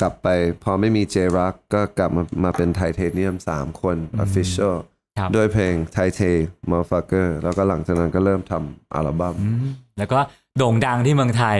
[0.00, 0.28] กลับไป
[0.62, 4.76] พอไม่มีเจรักก็กลับมามาเป็นไทเทเนียมสามคน official
[5.18, 6.20] ครับ ด้วยเพลงไทเท
[6.70, 9.66] motherfucker แล้วก็หลังจากนั้นก็เริ่มทำอัลบั้ม อืม
[9.98, 10.20] แล้วก็
[10.58, 11.58] โด่งดังที่เมืองไทย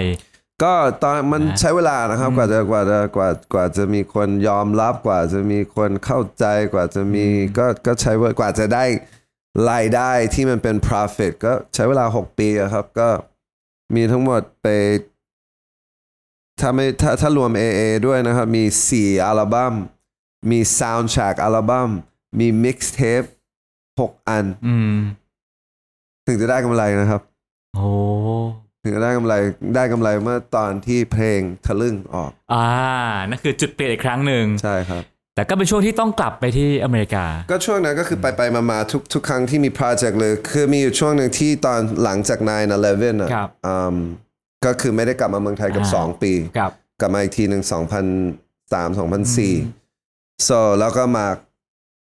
[0.63, 7.27] ก็ตอนมันนะใช้เวลานะครับ กว่าจะกว่าจะกว่ากว่าจะมีคนยอมรับกว่าจะมีคนเข้าใจกว่าจะมี
[7.59, 8.85] ก็ก็ใช้เวลากว่าจะได้
[9.71, 13.09] รายได้ที่มันเป็น profit ก็ใช้เวลา 6 ปีอะครับ ก็
[13.95, 14.67] มีทั้งหมดไป
[16.61, 18.65] ถ้าไม่ถ้าถ้ารวม AA ด้วยนะครับ มี
[18.95, 19.75] 4 อัลบั้ม
[20.51, 21.91] มี soundtrack อัลบั้ม
[22.41, 23.27] มี mixtape
[23.77, 24.95] 6 อันอืม
[26.27, 27.23] ถึงจะได้กำไรนะครับ
[27.75, 27.89] โอ้
[28.85, 29.35] ถึงจะได้กำไร
[29.75, 32.69] ได้กำไรเมื่อตอนที่เพลงทะลึ่งออก อ่า
[33.29, 35.03] นั่นคือจุดเปลี่ยนอีกครั้งหนึ่งใช่ครับ
[35.35, 42.39] แต่ก็เป็นช่วงที่ต้องกลับไปที่อเมริกา ก็ช่วงนั้นก็คือไปไปมามาทุกทุกครั้งที่มีโปรเจกต์เลย คือมีอยู่ช่วงหนึ่งที่ตอนหลังจาก
[42.81, 43.97] 9-11อะครับ อืม
[44.65, 48.99] ก็คือไม่ได้กลับมาเมืองไทยกับ อ่า 2 ปี ครับ กลับมาอีกทีหนึ่ง2003
[49.59, 51.27] 2004 so แล้วก็มา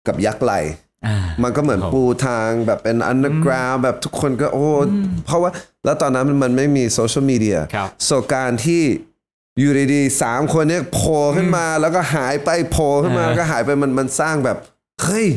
[0.06, 0.52] กับยักษ์ไหล
[1.06, 4.68] อ่า มันก็เหมือนครับปูทางแบบเป็น underground แบบทุกคนก็โอ้
[5.26, 5.50] เพราะว่า
[5.84, 8.82] แล้วตอนนั้นมันไม่มีโซเชียลมีเดียครับโซการที่
[9.58, 14.56] อยู่ดีๆสามคนเนี้ยโผล่ขึ้นมาแล้วก็หายไปโผล่ขึ้นมาอ่าแล้วก็หายไปมันมันสร้างแบบ
[15.02, 15.28] เฮ้ย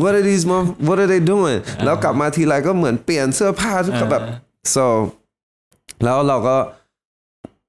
[0.00, 4.24] what are these mom what are they doing แล้วกลับมาทีไรก็เหมือนเปลี่ยนเสื้อผ้าทุกคนแบบ
[4.74, 4.86] so
[6.04, 6.56] แล้วเราก็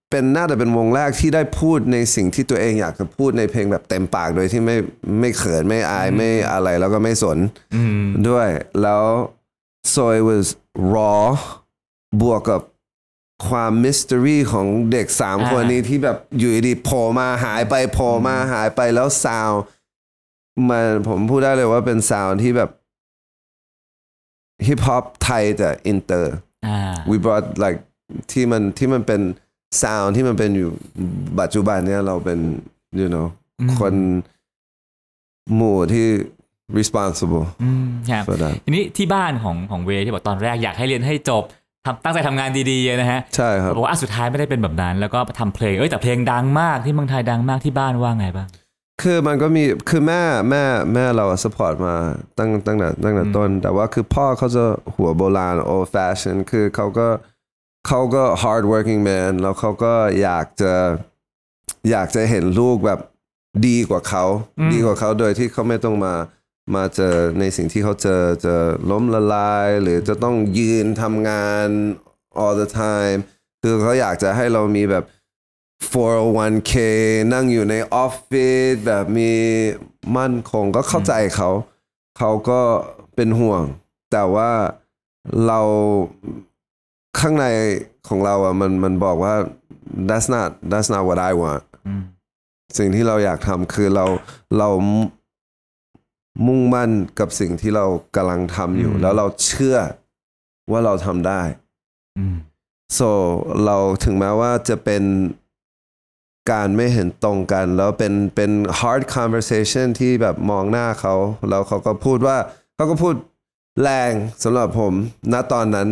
[0.09, 4.75] เป็นน่าจะเป็นวงแรกที่ได้พูดในสิ่งที่ตัวเองอยากจะพูดในเพลงแบบเต็มปากโดยที่ไม่
[5.19, 7.37] ไม่เขินไม่อายไม่อะไรแล้วก็ไม่สน
[7.75, 8.49] อืมด้วย
[8.81, 9.03] แล้ว
[9.93, 10.45] so it was
[10.93, 11.23] raw
[12.21, 12.61] บวกกับ
[13.47, 19.51] ความมิส t ต r y ของเด็กสามอ่า คนนี้ที่แบบอยู่ดีๆโผล่มาหายไปโผล่มาหายไปแล้วซาว
[20.69, 22.69] มันผมพูดได้เลยว่าเป็นซาวที่แบบ
[24.65, 26.33] ฮิปฮอปไทยแต่อินเตอร์
[26.67, 27.79] อ่า we brought like
[28.31, 29.21] ที่มันที่มันเป็น
[29.81, 30.71] ซาวที่มันเป็นอยู่
[31.39, 32.39] ปัจจุบันเนี่ยเราเป็น
[32.99, 33.27] you know
[33.59, 33.93] อืม คน
[35.55, 36.07] หมู่ที่
[36.77, 41.43] responsible อืมครับ for that ทีนี้ที่บ้านของของเวย์ที่บอกตอนแรกอยากให้เรียนให้จบ
[41.85, 48.47] ทำตั้งใจทำงานดีๆนะฮะใช่ครับบอกว่าอะสุดท้ายไม่ได้เป็นแบบนั้น แล้วก็ทำเพลงเอ้ยแต่เพลงดังมากที่เมืองไทยดังมากที่บ้านว่าไงบ้าง
[49.01, 51.95] คือมันก็มีคือแม่แม่แม่เรา support มา
[52.37, 54.63] ตั้งตั้งแต่ตั้งแต่ต้น แต่ว่าคือพ่อเขาจะ
[54.95, 57.07] หัวโบราณ old fashion คือเขาก็
[57.87, 60.73] เขาก็ hard working man แล้วเขาก็อยากจะ
[61.91, 62.99] อยากจะเห็นลูกแบบ
[63.67, 64.23] ดีกว่าเขา
[64.59, 66.13] อืมดีกว่าเขาโดยที่เขาไม่ต้องมา
[66.75, 68.55] มาเจอในสิ่งที่เขาเจอจะ
[68.91, 71.67] ล้มละลาย หรือจะต้องยืนทำงาน
[72.43, 73.19] all the time
[73.61, 75.03] คือเขาอยากจะให้เรามีแบบ
[75.91, 76.73] 401k
[77.33, 79.31] นั่งอยู่ในออฟฟิศแบบมี
[80.17, 81.49] มั่นคงก็เข้าใจเขา
[82.17, 82.61] เขาก็
[83.15, 83.63] เป็นห่วง
[84.11, 84.51] แต่ว่า
[85.47, 85.61] เรา
[87.19, 87.45] ข้างใน
[88.07, 89.35] ของเราอะมันมันบอกว่า
[90.09, 91.63] that's not that's not what I want
[92.77, 94.05] สิ่งที่เราอยากทำคือเรา
[94.57, 94.69] เรา
[96.47, 99.77] มุ่งมั่นกับสิ่งที่เรากำลังทำอยู่ แล้วเราเชื่อ
[100.71, 101.41] ว่าเราทำได้
[102.97, 103.09] so
[103.65, 105.03] เราถึงแม้ว่าจะเป็น
[106.51, 111.15] การไม่เห็นตรงกัน แล้วเป็นเป็น hard conversation ที่แบบมองหน้าเขา
[111.49, 112.37] แล้วเขาก็พูดว่า
[112.75, 113.15] เขาก็พูด
[113.81, 114.11] แรง
[114.43, 114.93] สำหรับผม
[115.33, 115.87] ณตอนนั้น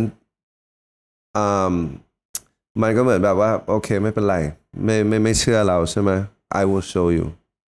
[1.36, 1.74] อืม
[2.82, 4.36] มันก็เหมือนแบบว่า โอเคไม่เป็นไร
[4.84, 6.10] ไม่ไม่ไม่เชื่อเราใช่ไหม
[6.60, 7.26] I will show you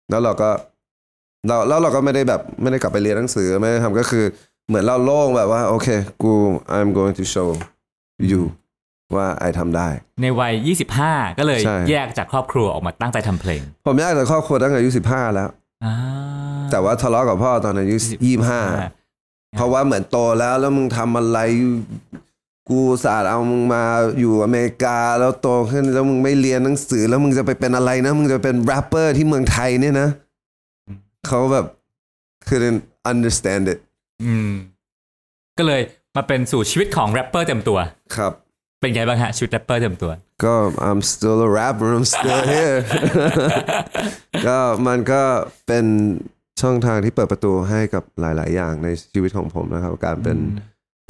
[0.09, 0.49] แล้วเราก็
[1.47, 4.23] เราแล้วเราก็ไม่ได้แบบไม่ได้กลับไปเรียนหนังสือไม่ได้ทำก็คือ
[4.67, 5.87] เหมือนเราโล่งแบบว่า โอเค
[6.23, 6.31] กู
[6.77, 7.49] I'm going to show
[8.31, 8.41] you
[9.15, 9.87] ว่าไอทำได้
[10.21, 10.53] ในวัย
[10.99, 15.49] 25 ก็เลยใช่ แยกจากครอบครัวออกมาตั้งใจทำเพลงผมอยากจะครอบครัวตั้งแต่อายุสิบห้าแล้ว
[15.85, 15.93] อ่า
[16.71, 18.61] แต่ว่าทะเลาะกับพ่อตอนอายุยี่ห้า
[19.55, 21.73] เพราะว่าเหมือนโตแล้วแล้วมึงทำอะไรอยู่
[22.69, 23.83] กูศาสตร์เอามึงมา
[24.19, 30.09] อยู่อเมริกาแล้วโตขึ้นแล้วมึงไม่เรียนหนังสือ แล้วมึงจะไปเป็นอะไรนะ มึงจะเป็นแรปเปอร์ที่เมืองไทยเนี่ยนะ
[31.27, 31.65] เขาแบบ
[32.47, 32.81] couldn't
[33.11, 33.79] understand it
[34.23, 34.51] อืม
[35.57, 35.81] ก็เลย
[36.15, 37.79] มาเป็นสู่ชีวิตของแรปเปอร์เต็มตัว
[38.15, 38.33] ครับ
[38.79, 40.11] เป็นไงบ้างฮะชีวิตแรปเปอร์เต็มตัว
[40.43, 40.55] ก็
[40.87, 42.79] I'm still a rapper I'm still here
[44.47, 44.57] ก็
[44.87, 45.21] มันก็
[45.67, 45.85] เป็น
[46.61, 50.37] ช่องทางที่เปิดประตูให้กับหลาย ๆ อย่างในชีวิตของผมนะครับ การเป็น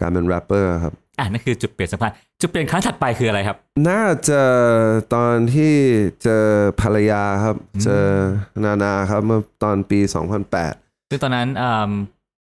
[0.02, 0.93] การเป็นแรปเปอร์ครับ
[1.24, 3.58] อะนั่นคือจุดเปลี่ยนสำคัญจุดเปลี่ยนครั้งถัดไปคืออะไรครับ
[3.90, 4.42] น่าจะ
[5.14, 5.74] ตอนที่
[6.24, 6.46] เจอ
[6.82, 8.06] ภรรยาครับ เจอ
[8.64, 10.00] นานาครับเมื่อตอนปี
[10.56, 11.92] 2008 ซึ่งตอนนั้นอ่า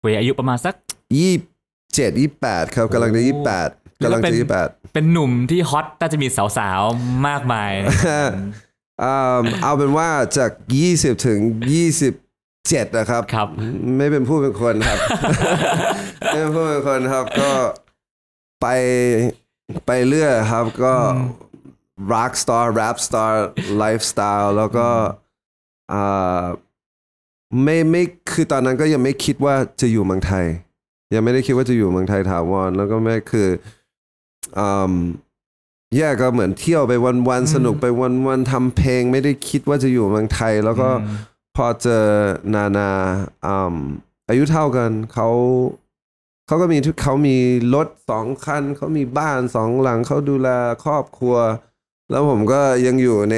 [0.02, 3.22] เวยอายุประมาณสัก27 28ครับกำลังจะ
[3.63, 7.72] 28กำลังจะ28เป็นหนุ่มที่ฮอตน่าจะมีสาวๆมากมาย
[9.04, 10.52] อ่าเอาเป็นว่าจาก
[10.88, 11.39] 20ถึง
[12.17, 13.48] 27นะครับครับ
[13.98, 14.98] ไม่เป็นผู้เป็นคนครับ
[16.28, 17.52] ไม่เป็นผู้เป็นคนครับก็
[18.62, 18.67] ไป
[19.86, 20.93] ไปเรื่อยครับก็
[22.12, 23.34] rock star rap star
[23.82, 24.88] lifestyle แล้วก็
[25.93, 26.43] อ่า
[27.63, 30.45] ไม่ไม่คือตอนนั้นก็ยังไม่คิดว่าจะอยู่เมืองไทย
[31.13, 33.47] ยังไม่ได้คิดว่าจะอยู่เมืองไทยถาวรแล้วก็ไม่คือ
[34.60, 34.93] อืม
[35.97, 36.93] แย่ก็เหมือนเที่ยวไป
[37.30, 37.86] วันๆสนุกไป
[38.28, 40.89] วันๆทำเพลง ไม่ได้คิดว่าจะอยู่เมืองไทย แล้วก็
[41.56, 42.04] พอเจอ
[42.54, 42.89] นานา
[43.45, 43.76] อืม
[44.30, 45.30] อายุเท่ากันเขา
[46.52, 47.38] เขาก็มีทุกเขามี
[47.76, 50.50] รถสองคันเขามีบ้านสองหลังเขาดูแล
[50.84, 51.36] ครอบครัว
[52.10, 53.38] แล้วผมก็ยังอยู่ใน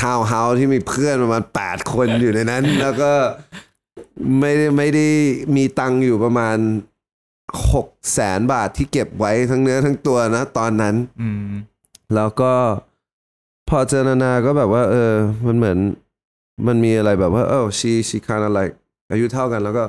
[0.00, 3.12] ทาวน์เฮาส์ที่มีเพื่อนประมาณแปดคนอยู่ในนั้น แล้วก็
[4.40, 5.06] ไม่ได้ไม่ได้
[5.56, 6.56] มีตังค์อยู่ประมาณ
[7.72, 11.50] หกแสนบาทที่เก็บไว้ทั้งเนื้อทั้งตัวนะ ตอนนั้นอืม
[12.14, 12.52] แล้วก็
[13.68, 15.12] พอเจอนานาก็แบบว่า เออ
[15.46, 15.78] มันเหมือน
[16.66, 18.74] มันมีอะไรแบบว่า เออ she she kind of like
[19.10, 19.84] อายุเท่ากันแล้วก็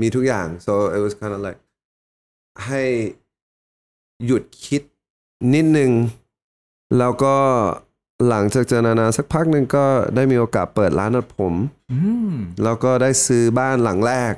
[0.00, 1.60] มีทุกอย่าง so it was kind of like
[2.66, 2.82] ให้
[4.26, 4.82] หยุดคิด
[5.54, 5.90] นิดนึง
[6.98, 7.36] แล้วก็
[8.28, 11.54] หลังจากเจอนานาสักพักหนึ่งก็ได้มีโอกาสเปิดร้านตัดผม
[11.92, 11.98] อื
[12.30, 12.32] ม
[12.64, 14.34] แล้วก็ได้ซื้อบ้านหลังแรก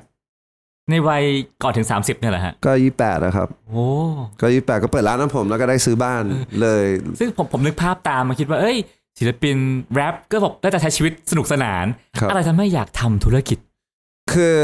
[0.90, 1.22] ในวัย
[1.62, 3.86] ก่อนถึง 30เนี่ยแหละฮะ ก็ยี่แปดนะครับ โอ้
[4.40, 6.22] ก็ยี่แปดก็เปิดร้านตัดผมแล้วก็ได้ซื้อบ้าน
[6.60, 6.84] เลย
[7.18, 8.76] ซึ่งผมผมนึกภาพตามมาคิดว่า เอ้ย
[9.18, 9.56] ศิลปิน
[9.94, 11.84] แรปก็บอกน่าจะใช้ชีวิตสนุกสนาน
[12.18, 13.58] ครับอะไรทำให้อยากทำธุรกิจ
[14.32, 14.58] คือ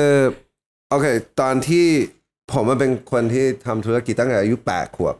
[0.91, 1.07] โอเค
[1.41, 1.87] ตอนที่
[2.53, 5.17] ผมมันเป็นคนที่ทำธุรกิจตั้งแต่อายุแปดขวบ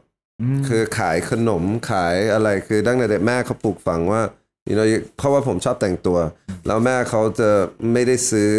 [0.69, 4.23] คือขายขนมขายอะไรคือตั้งแต่เด็กแม่เขาปลูกฝังว่า
[4.69, 6.19] you know เพราะว่าผมชอบแต่งตัว
[6.67, 7.51] แล้วแม่เขาจะ
[7.93, 8.51] ไม่ได้ซื้อ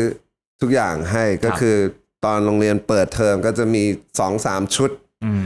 [0.61, 1.77] ทุกอย่างให้ก็คือ
[2.25, 3.83] ตอนโรงเรียนเปิดเทอมก็จะมี
[4.19, 4.89] สองสามชุด
[5.23, 5.43] อืม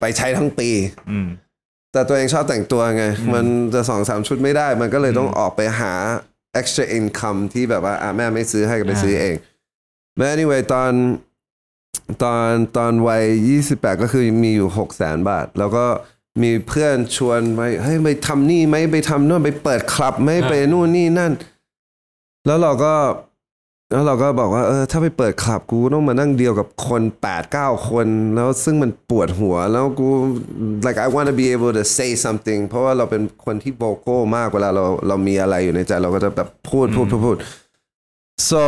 [0.00, 0.70] ไปใช้ทั้งปี
[1.10, 1.28] อืม
[1.92, 5.92] แต่ตัวเองชอบแต่งตัวไง มันจะสองสามชุดไม่ได้ มันก็เลยต้องออกไปหา
[6.60, 9.34] extra income ที่แบบว่าอะแม่ไม่ซื้อให้ก็ไปซื้อเอง
[10.16, 10.92] แม่ anyway ตอน
[12.22, 13.24] ตอนตอนวัย
[13.64, 15.84] 28 ก็คือมีอยู่ 6 0แสนบาท แล้วก็
[16.42, 21.32] มีเพื่อนชวนไปเฮ้ยไปทำนี่ไหมไปทำนู่นไปเปิดคลับไหมไปนู่นนี่นั่น
[22.46, 22.94] แล้วเราก็
[23.92, 30.08] แล้วเราก็บอกว่าเออถ้าไปเปิดคลับกูต้องมานั่งเดียวกับคน8ปดเก้าคน แล้วซึ่งมันปวดหัว แล้วกู
[30.86, 37.36] like I want to be able to say something เพราะว่าเราเป็นคนที่โวโก้มากเวลาเราเรามีอะไรอยู่ในใจ เราก็จะแบบพูดพูดพูดพูด
[38.50, 38.64] so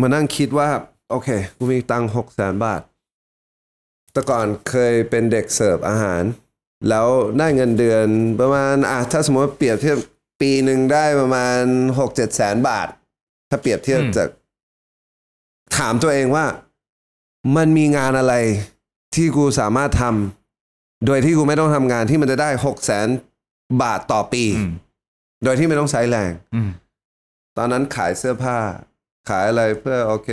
[0.00, 0.68] มานั่งคิดว่า
[1.10, 2.82] โอเค กูมีตังหกแสนบาท
[4.12, 6.22] แต่ก่อนเคยเป็นเด็กเสิร์ฟอาหาร
[6.88, 7.06] แล้ว
[7.38, 8.06] ได้เงินเดือน
[8.40, 9.98] ประมาณอะถ้าสมมติว่าเปรียบเทียบ
[10.40, 11.62] ปีหนึ่งได้ประมาณ
[11.98, 12.88] หกเจ็ดแสนบาท
[13.50, 14.28] ถ้าเปรียบเทียบอืมจาก
[15.76, 16.44] ถามตัวเองว่า
[17.56, 18.34] มันมีงานอะไร
[19.14, 23.08] ที่กูสามารถทำโดยที่กูไม่ต้องทำงานที่มันจะได้หกแสน
[23.82, 24.72] บาทต่อปีอืม
[25.44, 26.70] โดยที่ไม่ต้องใช้แรงอืม
[27.56, 28.58] ตอนนั้นขายเสื้อผ้า
[29.28, 30.28] ขายอะไรเพื่อโอเค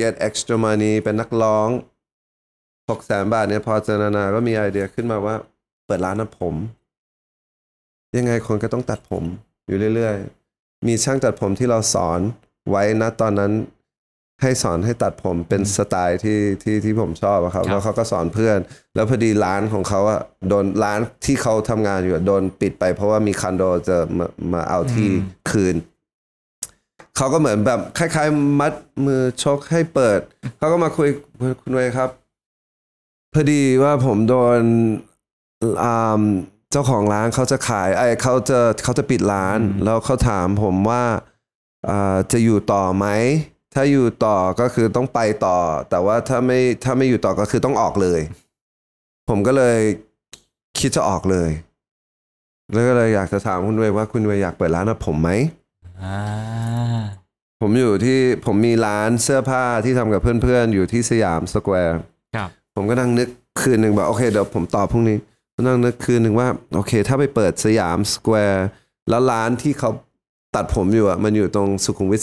[0.00, 1.68] get extra money เป็นนักร้อง
[2.90, 5.34] หกแสนบาทเนี่ยพอเจอนานาก็มีไอเดียขึ้นมาว่า
[5.86, 6.54] เปิดร้านน้ำผม
[8.16, 9.24] ยังไงคนก็ต้องตัดผม
[9.66, 12.20] อยู่เรื่อยๆ มีช่างตัดผมที่เราสอน
[12.70, 13.52] ไว้นะตอนนั้น
[14.42, 18.58] ให้สอนให้ตัดผมเป็นสไตล์ที่ที่ที่ผมชอบอะครับครับแล้วเขาก็สอนเพื่อน
[18.94, 25.08] แล้วพอดีร้านของเขาอะโดนร้านที่เขาทำงานอยู่อะโดนปิดไป เพราะว่ามีคอนโดจะมามาเอาที่
[25.50, 25.74] คืน
[27.16, 28.72] เขาก็เหมือนแบบคล้ายๆ มัด
[29.06, 30.20] มือชกให้เปิด
[30.58, 31.08] เขาก็มาคุย
[31.62, 32.10] คุณเวย์ครับ
[33.32, 34.60] พอดีว่าผมโดน
[35.84, 36.22] อ่า
[36.70, 41.02] เจ้าของร้านเขาจะขายไอ้เขาจะเขาจะปิดร้าน แล้วเขาถามผมว่า
[41.88, 43.06] อ่าจะอยู่ต่อไหม
[43.74, 45.58] ถ้าอยู่ต่อก็คือต้องไปต่อ
[45.90, 48.20] แต่ว่าถ้าไม่ถ้าไม่อยู่ต่อก็คือต้องออกเลย
[49.28, 49.78] ผมก็เลย
[50.78, 51.50] คิดจะออกเลย
[52.72, 55.63] แล้วก็เลยอยากจะถามคุณเวย์ว่าคุณเวย์อยากเปิดร้านกับผมไหมอ่า
[57.60, 61.98] ผมอยู่ที่ผมมีร้านเสื้อผ้าที่ทำกับเพื่อนๆ อยู่ที่สยามสแควร์
[62.36, 63.28] ครับ ผมก็นั่งนึก
[63.60, 65.18] คืนหนึ่งแบบโอเคเดี๋ยวผมตอบพรุ่งนี้
[65.62, 68.66] นั่งนึกคืนหนึ่งว่า โอเค ถ้าไปเปิดสยามสแควร์
[69.08, 69.90] แล้วร้านที่เขา
[70.54, 72.22] ตัดผมอยู่อะมันอยู่ตรงสุขุมวิท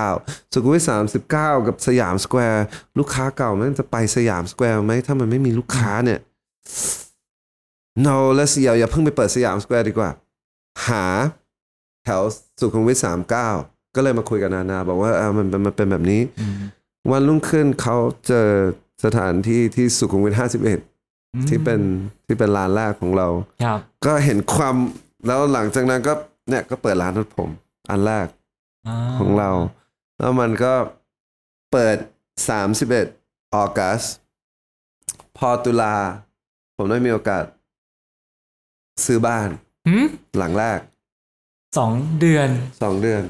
[0.00, 0.84] 39 สุขุมวิท
[1.26, 2.64] 39 กับสยามสแควร์
[2.98, 6.20] ลูกค้าเก่ามันจะไปสยามสแควร์ไหมถ้ามันไม่มีลูกค้าเนี่ย
[8.06, 10.10] no แล้วอย่าอย่าเพิ่งไปเปิดสยามสแควร์ดีกว่า
[10.86, 11.04] หา
[12.04, 12.20] แถว
[12.60, 12.98] สุขุมวิท
[13.46, 16.54] 39ก็เลยมาคุยกับนานา บอกว่าอ่ามันมันมันเป็นแบบนี้อืม
[17.10, 17.96] วันรุ่งขึ้นเขา
[18.28, 18.48] เจอ
[19.04, 20.34] สถานที่ที่สุขุมวิท
[20.90, 21.80] 51ที่เป็น
[22.26, 23.28] ที่เป็นร้านแรกของเรา
[23.64, 24.74] ครับ ก็เห็นความ
[25.26, 26.12] แล้วหลังจากนั้นก็
[26.48, 27.50] เนี่ยก็เปิดร้านรถผม
[27.90, 29.50] อันแรกาของเรา
[30.18, 30.74] แล้วมันก็
[31.72, 31.96] เปิด
[32.76, 34.02] 31ออกัส
[35.36, 35.94] พอตุลา
[36.76, 37.44] ผมได้มีโอกาส
[39.04, 39.48] ซื้อบ้าน
[39.88, 40.06] หืม
[40.38, 40.78] หลังแรก
[41.78, 42.48] สองเดือน
[42.82, 43.22] สองเดือน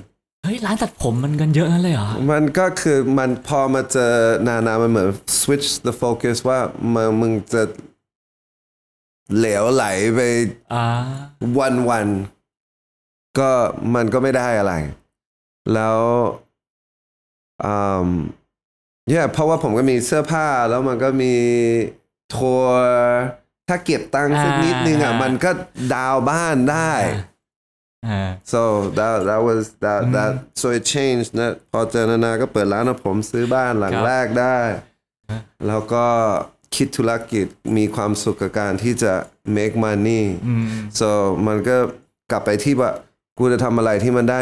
[0.44, 4.12] เฮ้ย ร้านตัดผมมันเงินเยอะนั่นเลยเหรอ มันก็คือมันพอมาเจอ
[4.48, 5.08] นานามันเหมือน
[5.40, 6.58] switch the focus ว่า
[6.94, 7.62] มึงมึงจะ
[9.36, 10.20] เหลวไหลไป
[10.74, 10.84] อ่า
[11.58, 13.50] วันวันๆก็
[13.94, 14.74] มันก็ไม่ได้อะไร
[15.74, 15.98] แล้ว
[17.64, 17.74] อื
[18.06, 18.08] ม
[19.08, 21.34] เนี่ยเพราะว่าผมก็มีเสื้อผ้าแล้วมันก็มี
[22.34, 22.78] ทัวร์
[23.68, 25.50] ถ้าเก็บตังค์สักนิดนึงอะ อ่ามัมันก็
[25.94, 27.29] ดาวน์บ้านได้ อ่า
[28.52, 28.60] so
[28.98, 34.58] that that was that that so it changed นะพอเจอนานาก็เปิดร้านนะผมซื้อบ้านหลังครับแรกได้
[35.66, 36.06] แล้วก็
[36.76, 39.12] คิดธุรกิจมีความสุขกับการที่จะ
[39.56, 40.66] make money อืม
[41.00, 41.08] so
[41.46, 41.76] มันก็
[42.30, 42.90] กลับไปที่ว่า
[43.38, 44.40] กูจะทำอะไรที่มันได้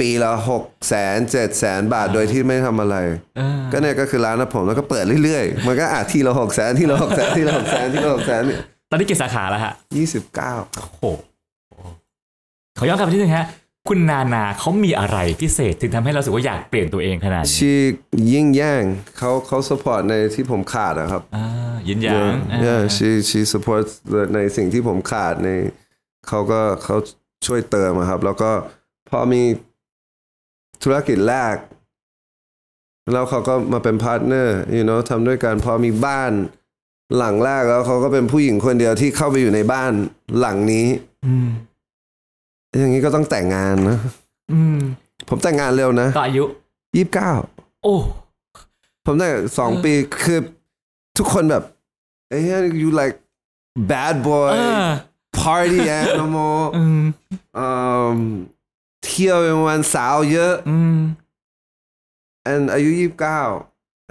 [0.00, 2.96] ปีละหกแสนเจ็ดแสนบาทโดยที่ไม่ทำอะไร
[3.36, 8.42] เออก็เนี่ยก็คือร้านนะผมแล้วก็เปิดเรื่อยๆ มันก็อาจทีละหกแสนทีละหกแสนทีละหกแสนทีละหกแสน
[8.90, 11.04] ตอนนี้กี่สาขาแล้วฮะยี่สิบเก้าโอ้โห
[12.78, 13.46] ขอย้อนกลับไปนิดนึงฮะ
[13.88, 17.72] คุณนานาเขามีอะไรพิเศษถึงทำให้เรารู้สึกว่าอยากเปลี่ยนตัวเองขนาดนี้she ห
[18.32, 18.82] ยินหยาง
[19.18, 21.46] เขาเขา support ในที่ผมขาดอะครับอ่า
[21.88, 22.34] หยินหยาง
[22.64, 25.48] yeah อ่า she she supports the- ในสิ่งที่ผมขาดใน
[26.28, 26.96] เขาก็เขา
[27.46, 28.50] ช่วยเติมอะครับ แล้วก็
[29.10, 29.42] พอมี
[30.82, 31.56] ธุรกิจแรก
[33.12, 36.32] แล้วเขาก็มาเป็น partner you know ทำด้วยกันพอมีบ้าน
[37.16, 39.92] หลังแรกแล้วเขาก็เป็นผู้หญิงคนเดียวที่เข้าไปอยู่ในบ้าน
[40.38, 40.86] หลังนี้
[42.76, 43.98] อืมอย่างนี้ก็ต้องแต่งงานนะ
[44.52, 44.78] อืม
[45.28, 46.44] ผมแต่งงานเร็วนะก็อายุ
[46.96, 47.32] ยี่สิบเก้า
[47.82, 47.96] โอ้
[49.04, 49.92] ผมแต่งสองปี
[50.24, 50.38] คือ
[51.18, 51.64] ทุกคนแบบ
[52.28, 52.42] เอ้ย
[52.82, 53.16] you like
[53.90, 54.86] bad boy เออ
[55.40, 57.02] party animal อืม
[57.58, 57.68] อื
[58.16, 58.18] ม
[59.04, 60.98] เที่ยวเป็นวันสาวเยอะ อืม
[62.52, 63.42] and อายุยี่สิบเก้า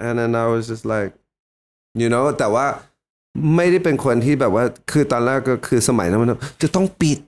[0.04, 1.12] and then I was just like
[2.00, 2.66] you know แต่ว่า
[3.56, 6.30] ไม่ได้เป็นคนที่แบบว่า คือตอนแรกก็คือสมัยนั้นมัน
[6.62, 7.18] จะต้องปิด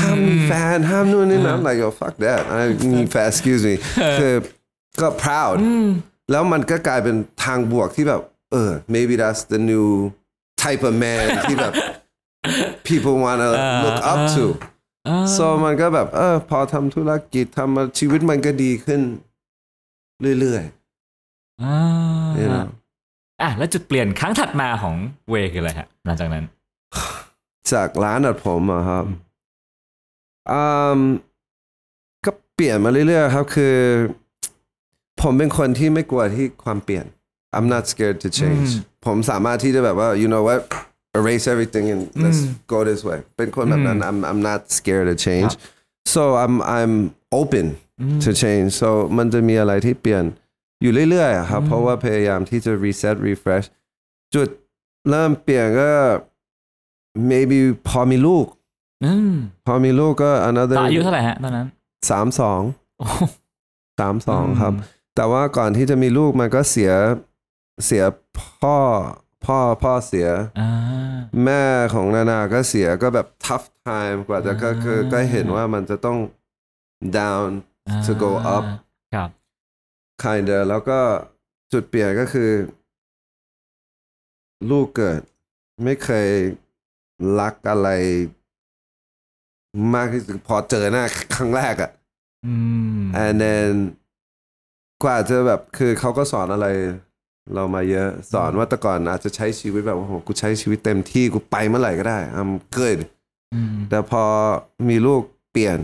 [0.00, 2.60] ห้ามมีแฟนห้ามนู่นนี่นั่น like oh fuck that I
[2.94, 3.74] มีแฟน excuse me
[4.18, 4.34] คือ
[5.00, 5.56] ก็ proud
[6.30, 8.22] แล้วมันก็กลายเป็นทางบวกที่แบบ
[8.52, 9.86] เออ maybe that's the new
[10.62, 11.72] type of man ที่แบบ
[12.88, 13.48] people wanna
[13.84, 14.44] look up to
[15.08, 19.00] อ่า so มันก็แบบ เออ พอทำธุรกิจทำมาชีวิตมันก็ดีขึ้น
[20.40, 20.64] เรื่อย
[21.62, 22.66] อ่าๆ you know
[23.42, 24.94] อะแล้วจุดเปลี่ยนครั้งถัดมาของ
[25.30, 26.44] เวย์คืออะไรฮะหลังจากนั้น
[27.72, 29.25] จากร้านตัดผมอะครับอืม
[32.24, 33.76] ก็เปลี่ยนมาเรื่อยๆครับคือ
[35.20, 37.06] ผมเป็นคนที่ไม่กลัวที่ความเปลี่ยน
[37.56, 38.70] I'm not scared to change
[39.06, 40.60] ผมสามารถที่จะแบบว่า you know what
[41.18, 42.40] erase everything and let's
[42.72, 45.52] go this way เป็นคนแบบนั้น I'm I'm not scared to change
[46.14, 46.94] so I'm I'm
[47.40, 47.66] open
[48.24, 48.88] to change so
[49.18, 50.24] มันจะมีอะไรที่เปลี่ยน
[50.82, 53.66] อยู่เรื่อยๆอะครับ เพราะว่าพยายามที่จะ reset refresh
[54.34, 54.48] จุด
[55.10, 55.92] เริ่มเปลี่ยนก็
[57.30, 58.46] maybe พอมีลูก
[59.04, 59.32] อืม
[59.66, 61.66] พอมีลูกก็ another ตอนอายุเท่าไหร่ฮะตอนนั้น
[62.10, 62.62] สามสอง
[62.98, 63.06] โอ้
[64.00, 64.72] สามสองอืมครับ
[65.16, 66.92] แต่ว่าก่อนที่จะมีลูกมันก็เสีย
[67.86, 68.04] เสีย
[68.60, 68.78] พ่อ
[69.46, 70.28] พ่อพ่อเสีย
[70.60, 70.70] อ่า
[71.44, 76.18] แม่ของนานาก็เสียก็แบบ tough time กว่าจะก็คือก็เห็นว่ามันจะต้อง
[77.18, 77.48] down
[78.06, 78.64] to go up
[79.14, 79.30] ครับ
[80.22, 81.00] kind of แล้วก็
[81.72, 82.50] จุดเปลี่ยนก็คือ
[84.70, 85.20] ลูกเกิด
[85.84, 86.28] ไม่เคย
[87.40, 87.88] รักอะไร
[89.94, 91.04] มากที่สุดพอเจอหน้า
[91.34, 91.90] ครั้งแรกอะ
[92.46, 92.54] อื
[92.98, 93.70] ม and then
[95.02, 96.66] กว่าจะแบบคือเขาก็สอนอะไร
[97.54, 103.00] เรามาเยอะสอนว่าแต่ก่อนอาจจะใช้ชีวิตแบบโอ้โหกูใช้ชีวิตเต็มที่กูไปเมื่อไหร่ก็ได้ I'm good
[103.54, 104.24] อืมแต่พอ
[104.88, 105.22] มีลูก
[105.52, 105.78] เปลี่ยน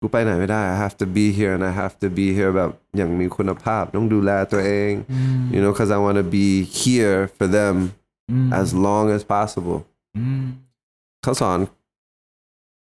[0.00, 4.92] กูไปไหนไม่ได้ I have to be here and I have to be here แบบอย่างมีคุณภาพต้องดูแลตัวเอง
[5.52, 6.46] you know because I want to be
[6.80, 7.76] here for them
[8.30, 9.80] อืม as long as possible
[10.16, 10.42] อืม
[11.22, 11.58] เขาสอน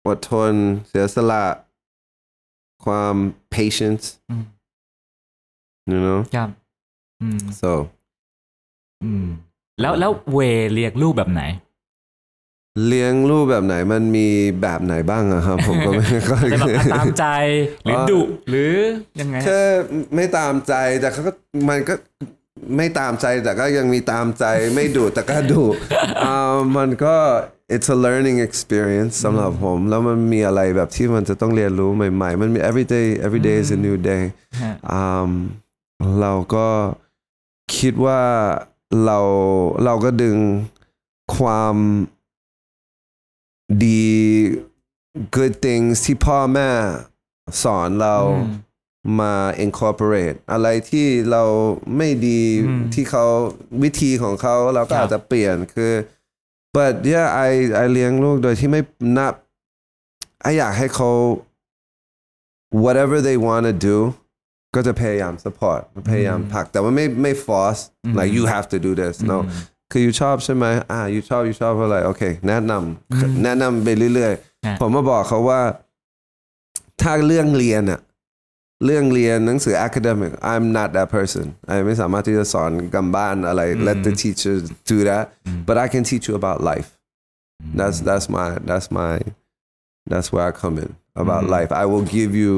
[0.07, 0.53] อดทน
[0.89, 1.45] เสียสละ
[2.85, 3.15] ความ
[3.55, 4.45] patience อืม
[5.91, 6.49] you know ครับ
[7.23, 7.73] อืม so
[9.05, 9.27] อืม
[9.81, 10.39] แล้วแล้วเว
[10.75, 11.43] เรียกลูกแบบไหน
[12.87, 14.29] เลี้ยงลูกแบบไหนมันมี
[14.63, 17.27] แบบไหนบ้างอะครับ ผมก็ไม่ค่อยจะแบบอะตามใจ
[17.85, 18.75] หรือดุหรือ
[19.21, 19.61] ยังไงฮะแค่
[20.15, 21.33] ไม่ตามใจแต่เขาก็
[21.69, 21.95] มันก็
[22.77, 24.45] ไม่ตามใจแต่ก็ยังมีตามใจ
[24.75, 25.65] ไม่ดุแต่ก็ดุ
[26.25, 26.37] อ่า
[26.77, 27.17] มันก็
[27.75, 33.97] it's a learning experience สำหรับผม แล้วมันมีอะไรแบบที่มันจะต้องเรียนรู้ใหม่ ๆ มันมี every day every day is a new
[34.11, 34.23] day
[34.63, 35.31] ฮะอ่า
[36.21, 36.69] เราก็
[37.77, 38.23] คิดว่า
[39.05, 39.19] เรา
[39.85, 40.37] เราก็ดึง
[41.37, 41.77] ความ
[43.85, 44.11] ดี
[45.37, 46.69] good things ที่พ่อแม่
[47.63, 48.53] สอนเราอืม
[49.21, 49.35] มา
[49.67, 51.45] incorporate อะไรที่เรา
[51.97, 53.25] ไม่ดีอืมที่เขา
[53.83, 55.93] วิธีของเขาเราก็ครับอาจจะเปลี่ยนคือ
[56.77, 57.51] but yeah I
[57.83, 58.81] I เลี้ยงลูกโดยที่ไม่
[59.19, 59.35] นับ
[60.43, 61.11] ไออยากให้เขา
[62.85, 63.97] whatever they want to do
[64.75, 67.83] ก็จะพยายาม support พยายามผลัก แต่ว่าไม่ไม่ force
[68.19, 69.39] like you have to do this no
[69.91, 74.33] คือ you ชอบใช่ไหมอ่า you ชอบ you ชอบอะไรโอเคแนะนำแนะนำไปเรื่อย
[74.67, 75.61] ฮะๆผมมาบอกเขาว่า
[77.03, 78.01] ถ้าเรื่องเรียนอะ
[78.86, 84.56] เรื่องเรียนหนังสือ academic I'm not that person I ไม่สามารถที่จะสอนกำบ้านอะไร let the teacher
[84.92, 85.26] do that
[85.68, 86.90] but I can teach you about life
[87.80, 89.14] that's that's my that's my
[90.12, 90.90] that's where I come in
[91.24, 92.54] about life I will give you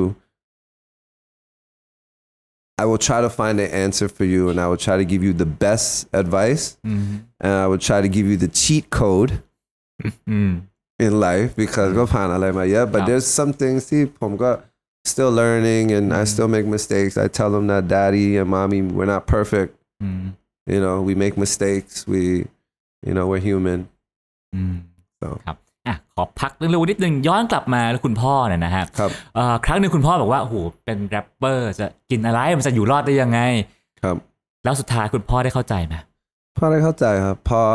[2.81, 5.21] I will try to find an answer for you and I will try to give
[5.27, 5.87] you the best
[6.21, 7.01] advice อืม
[7.45, 9.31] and I will try to give you the cheat code
[10.29, 10.51] อืม
[11.05, 13.07] in life because ก็ผ่านอะไรมาเยอะ but Yeah.
[13.09, 14.51] there's some things ที่ผมก็
[15.12, 19.10] still learning and I still make mistakes I tell them that daddy and mommy we're
[19.14, 19.70] not perfect
[20.02, 20.22] อืม
[20.74, 22.22] you know we make mistakes we
[23.06, 23.80] you know we're human
[24.54, 24.74] อืม
[25.20, 33.40] So ครับอะขอพักเรื่องลูกนิดนึงย้อนกลับมาแล้วคุณพ่อเนี่ยนะฮะครับเอ่อครั้งหนึ่งคุณพ่อบอกว่าโอ้โหเป็นแรปเปอร์จะกินอะไรมันจะอยู่รอดได้ยังไง
[34.02, 34.16] ครับ
[34.64, 35.94] แล้วสุดท้ายคุณพ่อได้เข้าใจไหม
[36.54, 37.68] เพราะได้เข้าใจครับเพราะ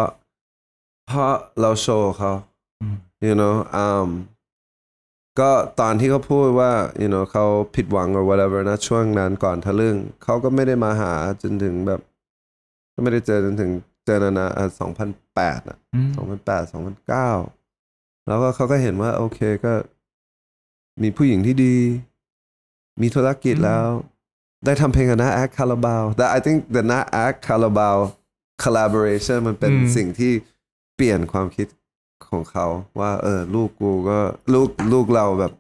[1.08, 2.32] เพราะเราโชว์เขา
[2.82, 2.96] อืม
[3.28, 3.56] you know
[3.86, 4.08] um
[5.40, 6.72] ก็ตอนที่เขาพูดว่า
[7.02, 12.00] you know เขาผิดหวัง or whatever นะช่วงนั้นก่อนทะลึ่งเขาก็ไม่ได้มาหาจนถึงแบบ
[12.94, 13.72] ก็ไม่ได้เจอจนถึง
[14.06, 14.46] เจอนานา
[14.80, 17.30] สองพันแปดอะอืมสองพันแปดสองพันเก้า
[18.28, 19.74] แล้วก็เขาก็เห็นว่าโอเคก็
[21.02, 21.76] มีผู้หญิงที่ดี
[23.02, 23.86] มีธุรกิจแล้ว
[24.66, 27.98] ได้ทำเพลงกับน้าแอคคาราบาว แต่ I think the น้าแอคคาราบาว
[28.64, 30.32] collaboration มันเป็นอืมสิ่งที่
[30.96, 31.68] เปลี่ยนความคิด
[32.28, 32.68] ของเขา
[33.00, 34.20] ว่า เออ ลูกกูก็
[34.54, 35.52] ลูกลูกเราแบบ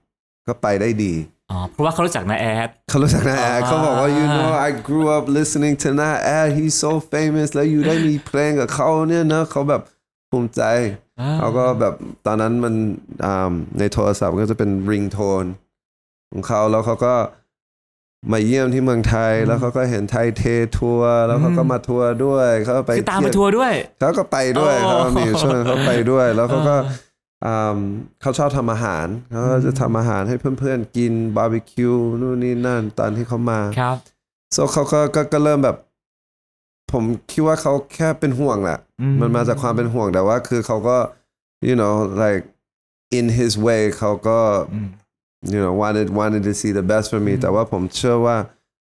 [0.48, 1.14] ก็ไปได้ดี
[1.52, 9.82] อ๋อเพราะว่าเขารู้จักนาแอดเขารู้จักน้าแอดเขาบอกว่า you know I grew up listening to น้าแอด he's so famous แล้วอยู่ได้มีเพลงกับเขาเนี่ยนะเขาแบบ
[10.30, 10.62] ภูมิใจ
[11.40, 11.94] เขาก็แบบ
[12.26, 12.74] ตอนนั้นมัน
[13.26, 15.44] อ่าในโทรศัพท์ก็จะเป็นริงโทน
[16.32, 17.14] ของเขาแล้วเขาก็
[18.32, 20.44] มาเยี่ยมที่เมืองไทยแล้วเขาก็เห็นไทยเท
[20.78, 26.76] ทัวร์แล้วเขาก็มาทัวร์ด้วยเขาก็ไปคือตามมาเที่ยวทัวร์ด้วยเขาก็ไปด้วยโอ้เขามีอยู่ช่วงนึงเขาไปด้วย แล้วเขาก็
[27.46, 27.80] อ่า
[28.22, 33.98] เขาชอบทำอาหารเขาก็จะทำอาหารให้เพื่อนๆกินบาร์บีคิวนู่นนี่นั่นตอนที่เขามาครับ
[34.56, 35.78] so เขาก็ก็ก็เริ่มแบบ
[36.92, 40.98] ผมคิดว่าเขาแค่เป็นห่วงแหละอืมมันมาจากความเป็นห่วงแต่ว่า คือเขาก็
[41.68, 42.44] you know like
[43.18, 44.40] in his way เขาก็
[44.74, 44.90] อืม
[45.54, 48.38] you know wanted wanted to see the best for me แต่ว่าผมเชื่อว่า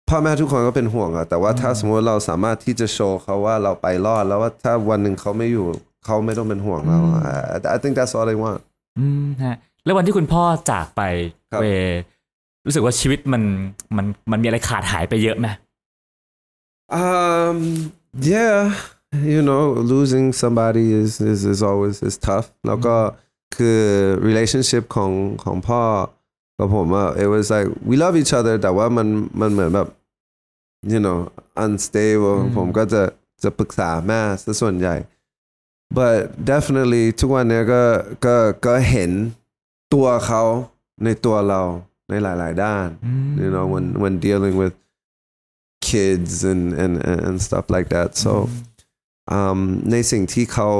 [0.08, 5.66] พ่อแม่ทุกคนก็เป็นห่วงอะแต่ว่าถ้าสมมติเราสามารถที่จะโชว์เขาว่าเราไปรอด แล้วว่าถ้าวันหนึ่งเขาไม่อยู่
[6.04, 6.98] เขาไม่ต้องเป็นห่วงเรา
[7.54, 8.60] I, I think that's all they want
[8.98, 11.02] อืมฮะแล้ววันที่คุณพ่อจากไป
[11.52, 11.66] ครับเว
[12.66, 13.42] รู้สึกว่าชีวิตมัน
[13.96, 15.48] มันมันมีอะไรขาดหายไปเยอะไหม
[16.90, 17.58] Um,
[18.34, 18.74] yeah,
[19.32, 22.48] you know, losing somebody is is, is always is tough.
[22.66, 22.96] แล้วก็
[23.56, 23.80] คือ
[24.28, 25.12] relationship ของ
[25.44, 25.82] ของพ่อ
[26.58, 29.08] กับผมอะ it was like we love each other แต่ว่ามัน
[29.40, 29.88] มันเหมือนแบบ
[30.92, 31.18] you know
[31.64, 33.02] unstable ผมก็จะ
[33.42, 34.96] จะปรึกษาแม่ซะส่วนใหญ่
[35.96, 36.18] but
[36.50, 37.82] definitely ทุกวันเนี้ยก็
[38.26, 38.36] ก็
[38.66, 39.10] ก็เห็น
[39.94, 40.42] ตัวเขา
[41.04, 41.62] ในตัวเรา
[42.10, 42.88] ในหลาย ๆ ด้าน
[43.42, 44.74] you know when when dealing with
[45.88, 48.32] kids and and and and stuff like that so
[49.36, 49.58] um
[49.90, 50.70] ในสิ่งที่เขา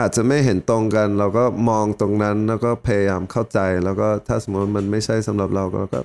[0.00, 6.00] อาจจะไม่เห็นตรงกัน เราก็มองตรงนั้นแล้วก็พยายามเข้าใจ แล้วก็ถ้าสมมติมันไม่ใช่สำหรับเราก็ก็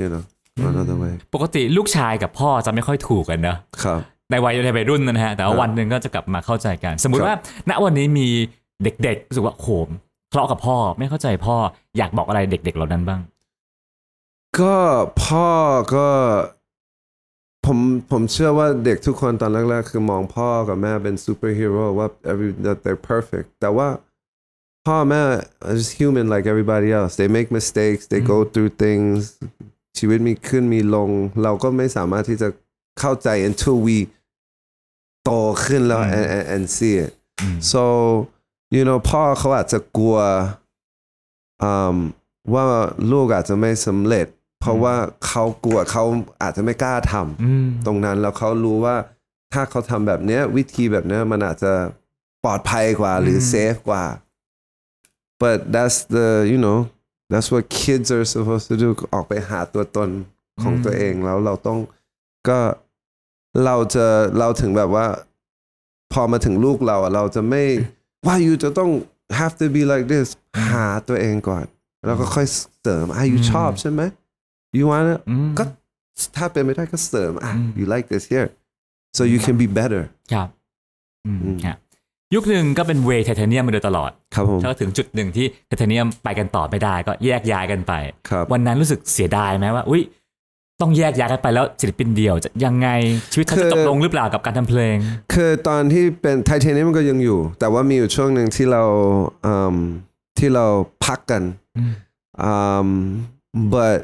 [0.00, 0.24] you know
[0.70, 4.00] another way ปกติลูกชายกับพ่อจะไม่ค่อยถูกกันเนอะครับ
[4.30, 7.36] ในวัยในวัยรุ่นนะฮะ แต่ว่าครับวันหนึ่งก็จะกลับมาเข้าใจกัน สมมุติครับว่า
[7.70, 8.28] ณวันนี้มี
[8.82, 9.88] เด็กๆรู้สึกว่าโหม
[10.30, 11.56] ทะเลาะกับพ่อไม่เข้าใจพ่อ
[11.98, 13.20] อยากบอกอะไรเด็กๆเหล่านั้นบ้าง
[14.60, 14.76] ก็
[15.24, 15.48] พ่อ
[15.94, 16.08] ก็
[17.68, 17.80] ผม
[18.12, 23.88] ผมเชื่อว่าเด็กทุกคนตอนแรกๆ คือมองพ่อกับแม่เป็นซูเปอร์ฮีโร่ว่า every that they're perfect แต่ว่า
[24.86, 25.22] พ่อแม่
[25.72, 29.18] is human like everybody else they make mistakes they go through things
[29.98, 31.10] ชีวิตมีขึ้นมีลง
[31.42, 32.48] เราก็ไม่สามารถที่จะ
[33.00, 33.98] เข้าใจ until we
[35.24, 35.30] โต
[35.64, 37.12] ขึ้นแล้ว and, and, and see it
[37.72, 37.82] so
[38.76, 40.18] you know พ่อเขาอาจจะกลัว
[41.62, 41.96] อืม
[42.54, 42.64] ว่า
[43.12, 44.26] ลูกอาจจะไม่สำเร็จ
[44.60, 44.94] เพราะว่า
[45.26, 46.04] เขากลัวเขา
[46.42, 48.96] อาจจะไม่กล้าทำตรงนั้นแล้วเขารู้ว่า
[49.52, 51.72] ถ้าเขาทำแบบเนี้ย วิธีแบบเนี้ยมันอาจจะ
[52.44, 54.04] ปลอดภัยกว่าหรือเซฟกว่า
[55.40, 56.78] but that's the you know
[57.30, 60.10] that's what kids are supposed to do ออกไปหาตัวตน
[60.62, 61.78] ของตัวเองแล้วเราต้อง
[62.48, 62.60] ก็
[63.64, 64.06] เราจะ
[64.38, 65.06] เราถึงแบบว่า
[66.12, 67.62] พอมาถึงลูกเราอะเราจะไม่
[68.26, 68.90] ว่าอยู่จะต้อง
[69.38, 70.28] have to be like this
[70.70, 71.64] หาตัวเองก่อน
[72.06, 72.46] แล้วก็ค่อย
[72.80, 74.02] เสริมอะอยู่ชอบใช่ไหม
[74.76, 75.14] you wanna
[75.58, 75.64] ก็
[76.36, 78.48] ถ้าเป็นไม่ได้ก็เสริมอะ you like this here
[79.16, 80.02] so you can be better
[80.32, 80.48] ครับ
[81.26, 81.76] อืมฮะ
[82.34, 87.92] ยุคหนึ่งก็เป็นเวย์ไทเทเนียมมาโดยตลอดครับผมแล้วถึงจุดหนึ่งที่ไทเทเนียมไปกันต่อไม่ได้ก็แยกย้ายกันไป
[88.28, 90.02] ครับวันนั้นรู้สึกเสียดายไหมว่า อุ้ย
[90.80, 92.88] ต้องแยกย้ายกันไปแล้วศิลปินเดี่ยวจะยังไง
[93.32, 94.96] ชีวิตเขาคืจะอจบลงหรือเปล่ากับการทำเพลง
[95.34, 98.82] คือตอนที่เป็นไทเทเนียมมันก็ยังอยู่ แต่ว่ามีอยู่ช่วงหนึ่งที่เรา
[99.46, 99.76] อืม
[100.38, 100.66] ที่เรา
[101.04, 101.42] พักกัน
[102.42, 102.52] อื
[102.88, 102.90] ม
[103.72, 103.98] but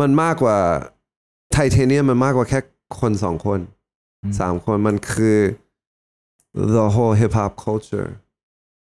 [0.00, 0.58] มันมากกว่า
[1.52, 2.58] ไทเทเนียมมันมากกว่าแค่
[3.00, 3.60] คนสองคน
[4.38, 5.38] สามคนมันคือ
[6.74, 8.10] the whole hip hop culture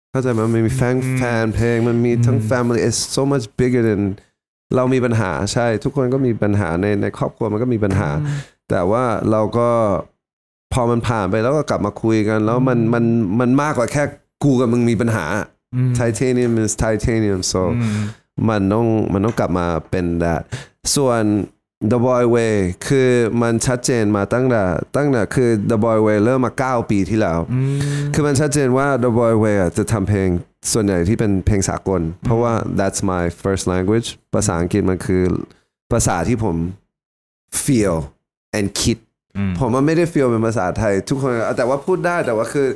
[0.09, 4.03] เข้าใจไหมมันมีแฟนแฟนเพลง มันมีทั้ง family it's so much bigger than
[4.75, 8.09] เรามีปัญหาใช่ ทุกคนก็มีปัญหาในในครอบครัวมันก็มีปัญหา
[8.69, 9.69] แต่ว่าเราก็
[10.73, 13.03] พอมันผ่านไปแล้วก็กลับมาคุยกัน แล้วมันมัน
[13.39, 14.03] มันมากกว่าแค่
[14.43, 15.25] กูกับมึงมีปัญหา
[15.99, 17.61] titanium is titanium so
[18.49, 20.41] มันต้องมันต้องกลับมาเป็น that
[20.95, 21.23] ส่วน
[21.91, 22.55] The Boy Way
[22.87, 23.09] คือ
[23.41, 24.63] มันชัดเจนมาตั้งแต่
[24.95, 26.53] ตั้งแต่คือ The Boy Way เริ่มมา
[26.83, 27.39] 9 ปีที่แล้ว
[28.13, 30.29] คือมันชัดเจนว่า The Boy Way อะจะทำเพลง
[30.73, 35.23] ส่วนใหญ่ที่เป็นเพลงสากล เพราะว่า that's my first language ภาษาอังกฤษมันคือ
[35.91, 36.55] ภาษาที่ผม
[37.63, 37.95] feel
[38.57, 38.97] and คิด
[39.59, 42.67] ผมมันไม่ได้ feel เป็นภาษาไทย ทุกคนแต่ว่าพูดได้แต่ว่าคือ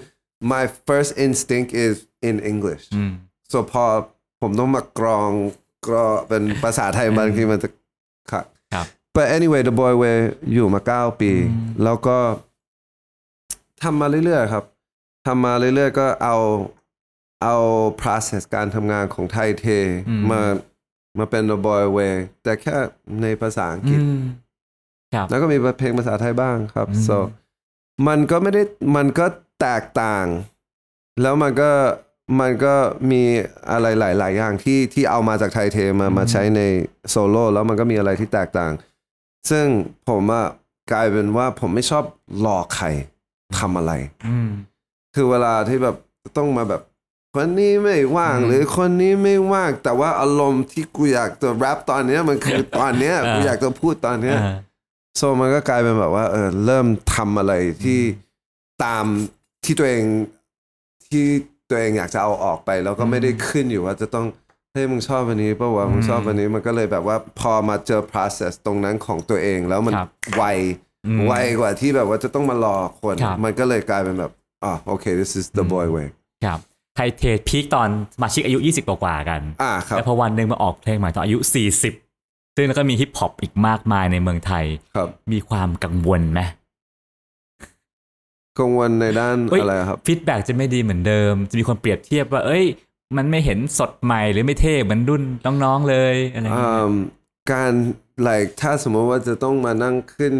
[0.53, 1.93] my first instinct is
[2.29, 2.83] in English
[3.51, 3.83] so พอ
[4.41, 5.29] ผมต้องมากรอง
[5.87, 7.84] กรอเป็นภาษาไทยบางทีมันจะขัด
[8.31, 8.45] ครับ
[9.15, 10.17] but anyway the boy way
[10.53, 11.31] อยู่มาเก้าปี
[11.83, 12.17] แล้วก็
[13.83, 14.63] ทำมาเรื่อยๆครับ
[15.27, 16.37] ทำมาเรื่อยๆ ก็เอา
[17.43, 17.55] เอา
[18.01, 19.65] process การทำงานของไทยเท
[20.31, 20.39] มา
[21.17, 22.13] มาเป็น the boy way
[22.43, 22.75] แต่แค่
[23.21, 23.99] ในภาษาอังกฤษ
[25.13, 27.17] ครับแล้วก็มีเพลงภาษาไทยบ้างครับ so
[28.07, 28.61] มันก็ไม่ได้
[28.95, 29.25] มันก็
[29.61, 30.25] แตกต่าง
[31.21, 31.71] แล้วมันก็
[32.39, 32.75] มันก็
[33.11, 33.23] มี
[33.71, 36.61] อะไรหลาย ๆ อย่างที่ที่เอามาจากไทยเทมามาใช้ใน
[37.09, 38.71] โซโล่แล้วมันก็มีอะไรที่แตกต่าง
[39.49, 39.65] ซึ่ง
[40.09, 40.45] ผมอะ
[40.91, 42.03] กลายเป็นว่าผมไม่ชอบ
[42.39, 42.87] หลอกใคร
[43.57, 43.93] ทำอะไร
[45.15, 45.95] คือเวลาที่แบบ
[46.37, 46.81] ต้องมาแบบ
[47.33, 54.37] คนนี้ไม่ว่างหรือคนนี้ไม่ว่าง แต่ว่าอารมณ์ที่กูอยากจะแรปตอนเนี้ยมันคือตอนเนี้ยกูอยากจะพูดตอนเนี้ย
[55.17, 57.53] โซมันก็กลายเป็นแบบว่า เออเริ่มทำอะไร
[57.83, 57.99] ที่
[58.83, 59.05] ตาม
[59.63, 60.03] ที่ตัวเอง
[61.07, 61.25] ที่
[61.69, 64.25] ตัวเองอยากจะเอาออกไป แล้วก็ไม่ได้ขึ้นอยู่ว่าจะต้อง
[64.73, 70.43] เฮ้ยมึงชอบวันนี้ป่าวะมึงชอบวันนี้มันก็เลยแบบว่าพอมาเจอ process ตรงนั้นของตัวเองแล้วมันครับไว
[71.27, 74.31] ไวกว่าที่แบบว่าจะต้องมารอคน ครับ มันก็เลยกลายเป็นแบบ
[74.63, 76.07] อ่าโอเค this is the boy way
[76.45, 76.59] ครับ
[76.95, 86.41] ไทเทพีคตอนสมาชิกอายุ 20 กว่าๆกัน อ่าครับแต่พอวันหนึ่งมาออกเพลงใหม่ตอนอายุ 40 ซึ่งแล้วก็มีฮิปฮอปอีกมากมายในเมืองไทย ครับ มีความกังวลไหม
[88.59, 92.65] กังวลในด้านเอ้ยอะไรครับฟีดแบ็จะไม่ดีเหมือนเดิม จะมีคนเปรียบเทียบว่า เอ้ย
[93.17, 95.21] มันไม่เห็นสดใหม่หรือไม่เท่เหมือนรุ่น
[95.63, 96.91] น้องๆเลยอะไรอย่างเงี้ยอืม
[97.51, 97.73] การ
[98.27, 100.33] like ถ้าสมมติว่าจะต้องมานั่งขึ้น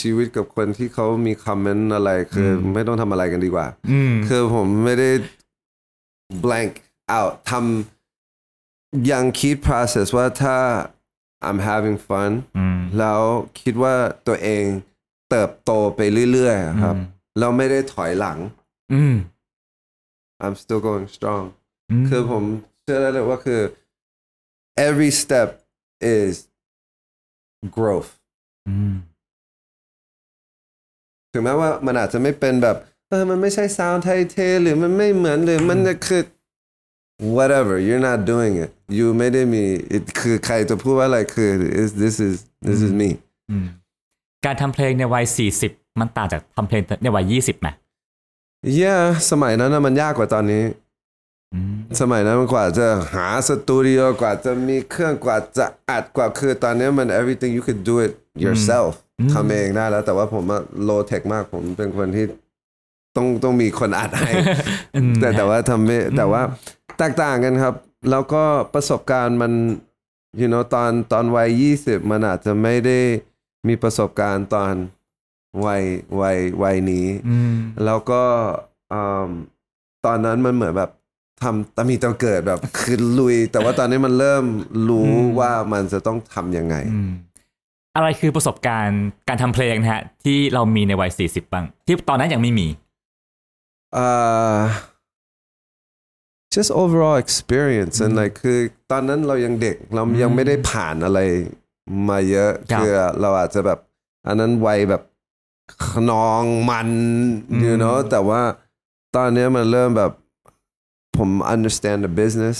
[0.00, 5.10] ชีวิตกับคนที่เขามีคอมเมนต์อะไร คืออไม่ต้องทำอะไรกันดีกว่าอืมคือผมไม่ได้
[6.44, 6.72] blank
[7.18, 10.56] out ทำยังคิด process ว่าถ้า
[11.48, 13.20] I'm having fun อืมแล้ว
[13.60, 13.94] คิดว่า
[14.28, 14.64] ตัวเอง
[15.30, 16.00] เติบโตไป
[16.32, 16.96] เรื่อยๆอะครับ
[17.38, 18.38] เราไม่ได้ถอยหลัง
[18.92, 19.14] อืม
[20.44, 21.44] I'm still going strong
[21.90, 22.44] อืมคือผม
[22.82, 23.60] เชื่อได้เลยว่าคือ
[24.86, 25.48] every step
[26.16, 26.32] is
[27.76, 28.10] growth
[28.68, 28.94] อืม
[31.32, 32.76] ถึงแม้ว่ามันอาจจะไม่เป็นแบบ
[33.08, 36.22] เออ มันไม่ใช่ซาวด์ไทยเท หรือมันไม่เหมือนหรือมันจะคือ
[37.36, 39.64] whatever you're not doing it you ไม่ได้มี
[39.96, 41.50] it คือใครจะพูดว่าอะไรคือ
[41.82, 43.10] is this is this is me
[43.50, 43.66] อืม
[44.44, 45.24] การทำเพลงในวัย
[45.58, 47.68] 40 มันต่างจากทำเพลงในวัย20ไหม
[48.80, 50.64] yeah สมัยนั้นนะมันยากกว่าตอนนี้
[51.54, 58.12] อืมสมัยนั้นมันกว่าจะหาสตูดิโอกว่าจะมีเครื่องกว่าจะอัดกว่าคือตอนนี้มัน everything you could do it
[58.44, 58.92] yourself
[59.32, 62.26] ทำเองได้แล้ว แต่ว่าผมอะ low tech มากผมเป็นคนที่
[63.16, 64.30] ต้องต้องมีคนอัดให้
[64.94, 66.42] อืมแต่แต่ว่าทำไม่แต่ว่า
[66.98, 67.74] แตกต่างกันครับ
[68.10, 68.44] แล้วก็
[68.74, 69.52] ประสบการณ์มัน
[70.40, 72.98] you know ตอนตอนวัยยี่สิบมันอาจจะไม่ได้
[73.68, 74.72] มีประสบการณ์ตอน
[75.64, 75.82] วัย
[76.20, 78.22] วัยวัยนี้อืมแล้วก็
[78.92, 79.28] อืม
[80.06, 80.90] ตอนนั้นมันเหมือนแบบ
[81.42, 84.44] ทำตามีตอนเกิดแบบคือลุย แต่ว่าตอนนี้มันเริ่ม
[84.88, 87.10] รู้ว่ามันจะต้องทำยังไงอืม
[87.96, 92.68] อะไรคือประสบการณ์การทำเพลงนะฮะ ที่เรามีในวัย40บ้าง ที่ตอนนั้นยังไม่มี
[94.04, 94.58] uh
[96.54, 98.58] just overall experience and like คือ
[98.90, 101.20] ตอนนั้นเรายังเด็กเรายังไม่ได้ผ่านอะไร
[102.08, 102.90] มาเยอะครับคือ
[103.20, 103.78] เราอาจจะแบบ
[104.26, 105.02] อันนั้นวัยแบบ
[105.88, 106.90] ขนองมัน
[107.64, 108.42] you know แต่ว่า
[109.16, 110.12] ตอนนี้มันเริ่มแบบ
[111.16, 112.58] ผม understand the business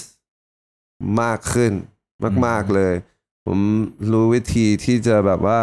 [1.20, 1.72] มากขึ้น
[2.46, 2.94] มาก ๆ เลย
[3.46, 3.58] ผม
[4.12, 5.60] รู้วิธีที่จะแบบว่า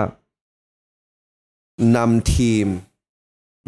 [1.96, 2.68] นำทีม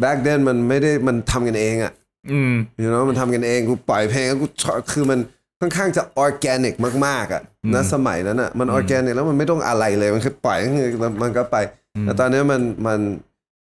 [0.04, 1.94] back then มันไม่ได้มันทำกันเองอะ
[2.32, 5.20] อืม you know มันทำกันเองกูปล่อยเพลงแล้วกูชอบคือมัน
[5.60, 6.74] ค่อนข้างจะออร์แกนิก
[7.06, 7.42] มาก ๆอะ
[7.76, 10.90] นะสมัยนั้นอะมันออร์แกนิกแล้วมันไม่ต้องอะไรเลย มันคือปล่อยก็คือ
[11.24, 11.58] มันก็ไป
[12.02, 13.00] แต่ตอนนี้มันมัน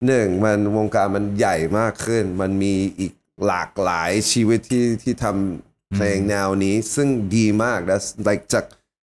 [0.05, 3.13] หนึ่งมันวงการมันใหญ่มากขึ้น มันมีอีก
[3.45, 8.65] หลากหลายชีวิตที่ที่ทำเพลงแนวนี้ ซึ่งดีมาก that's like จาก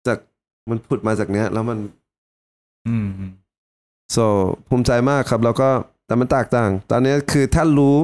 [0.08, 0.18] จาก
[0.70, 1.80] มันพุดมาจากเนี้ย แล้วมัน
[2.88, 3.10] อืม
[4.16, 4.26] so
[4.68, 5.70] ภูมิใจมากครับ แล้วก็
[6.06, 7.96] แต่มันแตกต่าง ตอนนี้คือถ้ารู้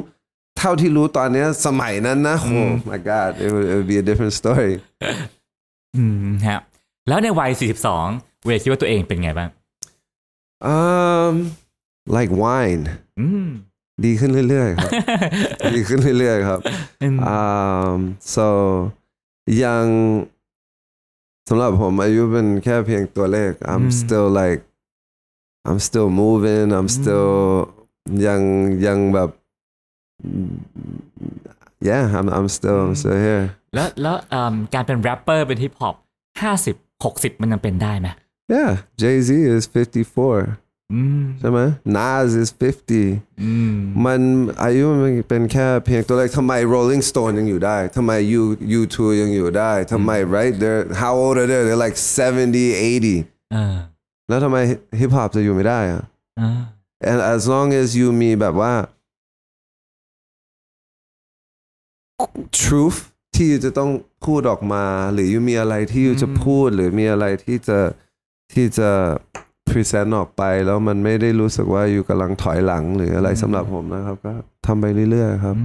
[0.58, 4.74] เท่าที่รู้ตอนนี้สมัยนั้นนะโอ้ my god it would, it would be a different story
[5.98, 6.62] อืมฮะ
[7.08, 7.52] แล้วในวัย
[8.00, 9.50] 42 เวย์คิดว่าตัวเองเป็นไงบ้าง
[10.74, 11.34] um
[12.16, 12.84] like wine
[13.20, 13.48] อืม
[14.06, 14.92] ดีขึ้นเรื่อยๆครับ
[15.76, 16.60] ดีขึ้นเรื่อยๆครับ
[17.38, 17.98] um
[18.36, 18.48] so
[19.64, 19.86] ยัง
[21.50, 24.62] สำหรับผมอายุเป็นแค่เพียงตัวเลข I'm still like
[25.68, 27.32] I'm still moving I'm still
[28.28, 28.42] ยัง
[28.86, 29.30] ยังแบบ
[31.90, 33.46] yeah I'm I'm still I'm still here
[33.76, 35.96] แล้วแล้วอืมการเป็นแรปเปอร์เป็นฮิปฮอป
[36.50, 38.08] 50 60มันยังเป็นได้ไหม
[38.54, 40.63] yeah Jay Z is 54อืม
[41.40, 41.60] ใช่ไหม
[41.96, 43.76] Nas is 50อืม
[44.06, 44.20] มัน
[44.64, 48.44] อายุมันเป็นแค่เพียงตัวเลขทำไม Rolling Stone ยังอยู่ได้ทำไม U
[48.80, 52.74] U2 ยังอยู่ได้ทำไม right they're how old are they they're like 70
[53.08, 53.76] 80เออ
[54.30, 54.58] แล้วทำไม
[55.00, 56.04] ฮิปฮอปจะอยู่ไม่ได้อะ
[56.38, 56.60] เออ
[57.12, 58.74] and as long as you มีแบบว่า
[62.62, 63.00] truth
[63.36, 63.92] ที่จะต้อง
[64.26, 67.80] พูดออกมา หรือยูมีอะไรที่ยูจะพูดหรือมีอะไรที่จะ
[68.54, 68.90] ที่จะ
[69.70, 74.34] present ออกไปแล้วมันไม่ได้รู้สึกว่าอยู่กำลังถอยหลังหรืออะไรสำหรับผมนะครับ ก็
[74.66, 75.56] ทำไปเรื่อยๆครับ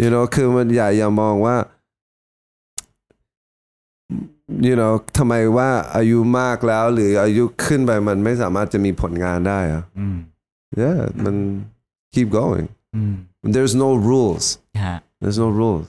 [0.00, 1.56] you know คือมันอย่าอย่ามองว่า
[4.66, 10.16] you know ทำไมว่าอายุมากแล้ว หรืออายุขึ้นไปมันไม่สามารถจะมีผลงานได้อะอืม
[10.80, 11.36] yeah มัน
[12.14, 12.66] keep going
[12.96, 13.14] อืม
[13.54, 14.46] there's no rules
[14.84, 15.86] ฮะ there's no rules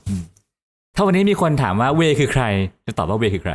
[0.94, 2.44] ถ้าวันนี้มีคนถามว่าเวย์คือใคร
[2.86, 3.54] จะตอบว่าเวย์คือใคร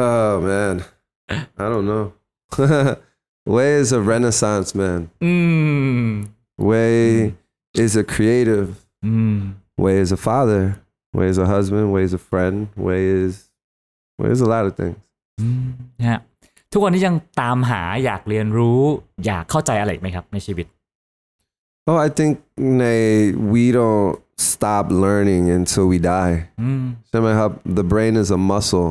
[0.00, 0.74] oh man
[1.63, 2.05] I don't know
[3.55, 5.33] Way is a renaissance man อื
[6.05, 6.09] ม
[6.71, 6.97] Way
[7.83, 8.69] is a creative
[9.05, 9.37] อืม
[9.83, 10.63] Way is a father
[11.17, 12.55] Way is a husband Way is a friend
[12.87, 13.33] Way is
[14.19, 14.97] Way is a lot of things
[15.41, 15.67] อืม
[16.09, 16.19] ฮะ
[16.71, 18.81] ทุกวันนี้ยังตามหาอยากเรียนรู้
[19.25, 20.67] อยากเข้าใจอะไรอีกไหมครับ ในชีวิต
[21.89, 22.33] Oh, I think
[22.81, 26.35] nay, we don't stop learning until we die.
[26.61, 28.89] อืม ใช่ไหมครับ The brain is a muscle.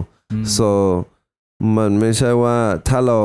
[0.56, 0.68] So
[1.77, 2.57] มันไม่ใช่ว่า
[2.87, 3.19] ถ้าเรา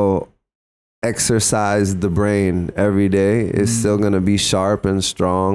[1.11, 2.53] exercise the brain
[2.87, 5.51] every day, it's still gonna be sharp and strong.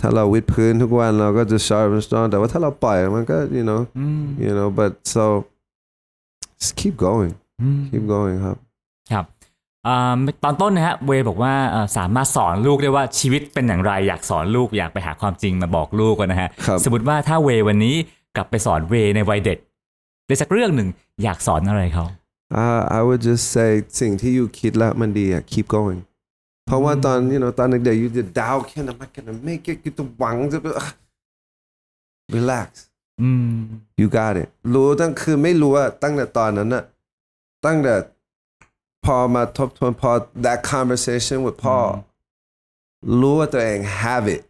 [0.00, 5.24] ถ้าเราวิดพื้นทุกวันเราก็จะ sharp and strong แต่ว่าถ้าเราปล่อยมันก็ you know อืม you know but so
[6.60, 8.56] just keep going อืม keep going ครับ
[9.12, 9.24] ครับ
[9.86, 17.94] อ่าตอนต้นนะฮะเวย์บอกว่าเอ่อสามารถสอนลูกได้ว่าชีวิตเป็นอย่างไร อยากสอนลูกอยากไปหาความจริงมาบอกลูกอะนะฮะครับสมมติว่าถ้าเวย์วันนี้
[18.36, 19.58] กลับไปสอนเวย์ในวัยเด็ก
[20.26, 20.88] ได้สักเรื่องหนึ่ง
[21.22, 22.04] อยากสอนอะไรเขา
[22.62, 23.70] uh, I would just say
[24.00, 26.00] สิ่งที่อยู่คิดแล้วมันดีอะ keep going
[26.66, 30.58] เพราะว่าตอน you know ตอนเด็กๆ you just doubt can am I gonna make it กูจะหวังจะ
[32.34, 32.68] relax
[33.22, 33.58] อืม
[34.00, 36.84] you got it รู้ตั้งคือไม่รู้ว่าตั้งแต่ตอนนั้นอะ
[37.64, 37.94] ตั้งแต่
[39.04, 40.10] พอมาทบทวนพอ
[40.44, 41.86] that conversation with พ่ออ
[43.20, 44.42] รู้ว่าตัวเอง have it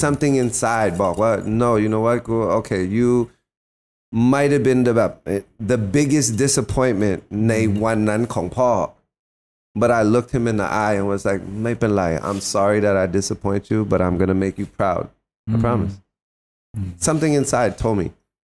[0.00, 3.10] something inside บอกว่า no you know what กู okay you
[4.33, 5.11] might have been the แบบ
[5.71, 8.71] the biggest disappointment ในวันนั้นของพ่อ
[9.81, 13.05] but I looked him in the eye and was like ไม่เป็นไร I'm sorry that I
[13.19, 15.03] disappoint you but I'm gonna make you proud
[15.53, 15.95] I promise
[17.07, 18.07] something inside told me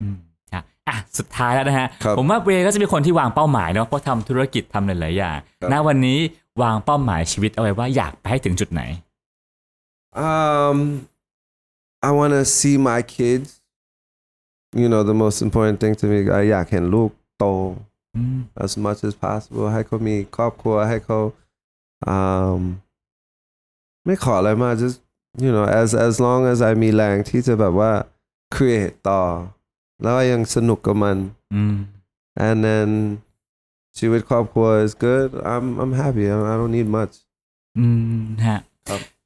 [0.02, 0.16] อืม
[0.52, 6.18] อ่ะอ่ะสุดท้ายแล้วนะฮะ ครับ ผมว่าเวย์ก็จะเป็นคนที่วางเป้าหมายเนาะเพราะทำธุรกิจทำหลายๆอย่าง ครับ ณวันนี้
[6.62, 8.82] วางเป้าหมายชีวิตเอาไว้ว่าอยากไปให้ถึงจุดไหน
[10.28, 10.78] Um,
[12.08, 13.48] I want to see my kids.
[14.73, 16.17] You know, the most important thing to me,
[16.51, 17.09] อยากเห็นลูก
[17.39, 17.45] โต
[18.15, 21.19] อืม as much as possible ให้เขามีครอบครัวให้เขา
[22.15, 22.61] um
[24.05, 24.97] ไม่ขออะไรมาก just
[25.43, 27.91] you know as as long as I มีแรงที่จะแบบว่า
[28.55, 29.23] create ต่อ
[30.01, 31.17] แล้วก็ยังสนุกกับมัน
[31.55, 31.75] อืม
[32.47, 32.89] and then
[33.97, 37.13] ชีวิตครอบครัว is good I'm I'm happy I I don't need much
[37.77, 37.85] อื
[38.21, 38.70] มฮะครับ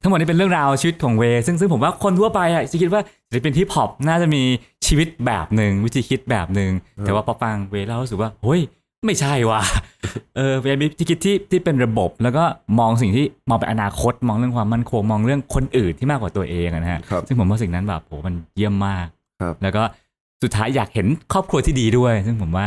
[0.02, 4.42] ทั้งหมดนี้เป็นเรื่องราวชีวิตของเวย์ซึ่งซึ่งผมว่าคนทั่วไปอะจะคิดว่าศิลปินที่พอปน่าจะมี
[4.86, 6.70] ชีวิตแบบหนึ่งวิธีคิดแบบหนึ่ง
[7.02, 8.60] แต่ว่าพอฟังเวย์แล้วรู้สึกว่าเฮ้ย
[9.04, 9.60] ไม่ใช่ว่ะ
[10.36, 12.44] เออเวย์มีวิธีคิดที่ที่เป็นระบบ แล้วก็
[12.78, 19.06] มองสิ่งที่มองไปอนาคต มองเรื่องความมั่นคงมองเรื่องคนอื่นที่มากกว่าตัวเองอะนะฮะครับซึ่งผมว่าสิ่งนั้นแบบโหมันเยี่ยมมาก
[19.40, 19.82] ครับแล้วก็
[20.42, 22.66] สุดท้ายอยากเห็นครอบครัวที่ดีด้วย ซึ่งผมว่า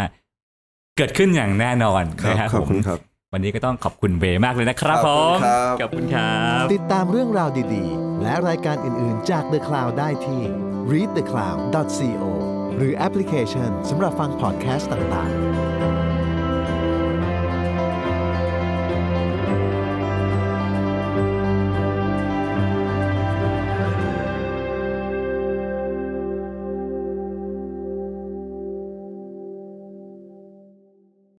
[0.97, 2.99] เกิดขึ้นอย่างแน่นอนครับนะฮะขอบผมคุณครับ
[3.33, 10.41] วันนี้ก็ต้องขอบคุณเวย์มากเลยนะครับขผอบคุม ณครับ ขอบคุณครับ ติดตามเรื่องราวดีๆ และรายการอื่นๆจาก The Cloud ได้ที่
[10.91, 12.23] readthecloud.co
[12.75, 15.68] หรือแอปพลิเคชันสำหรับฟังพอดแคสต์ต่างๆ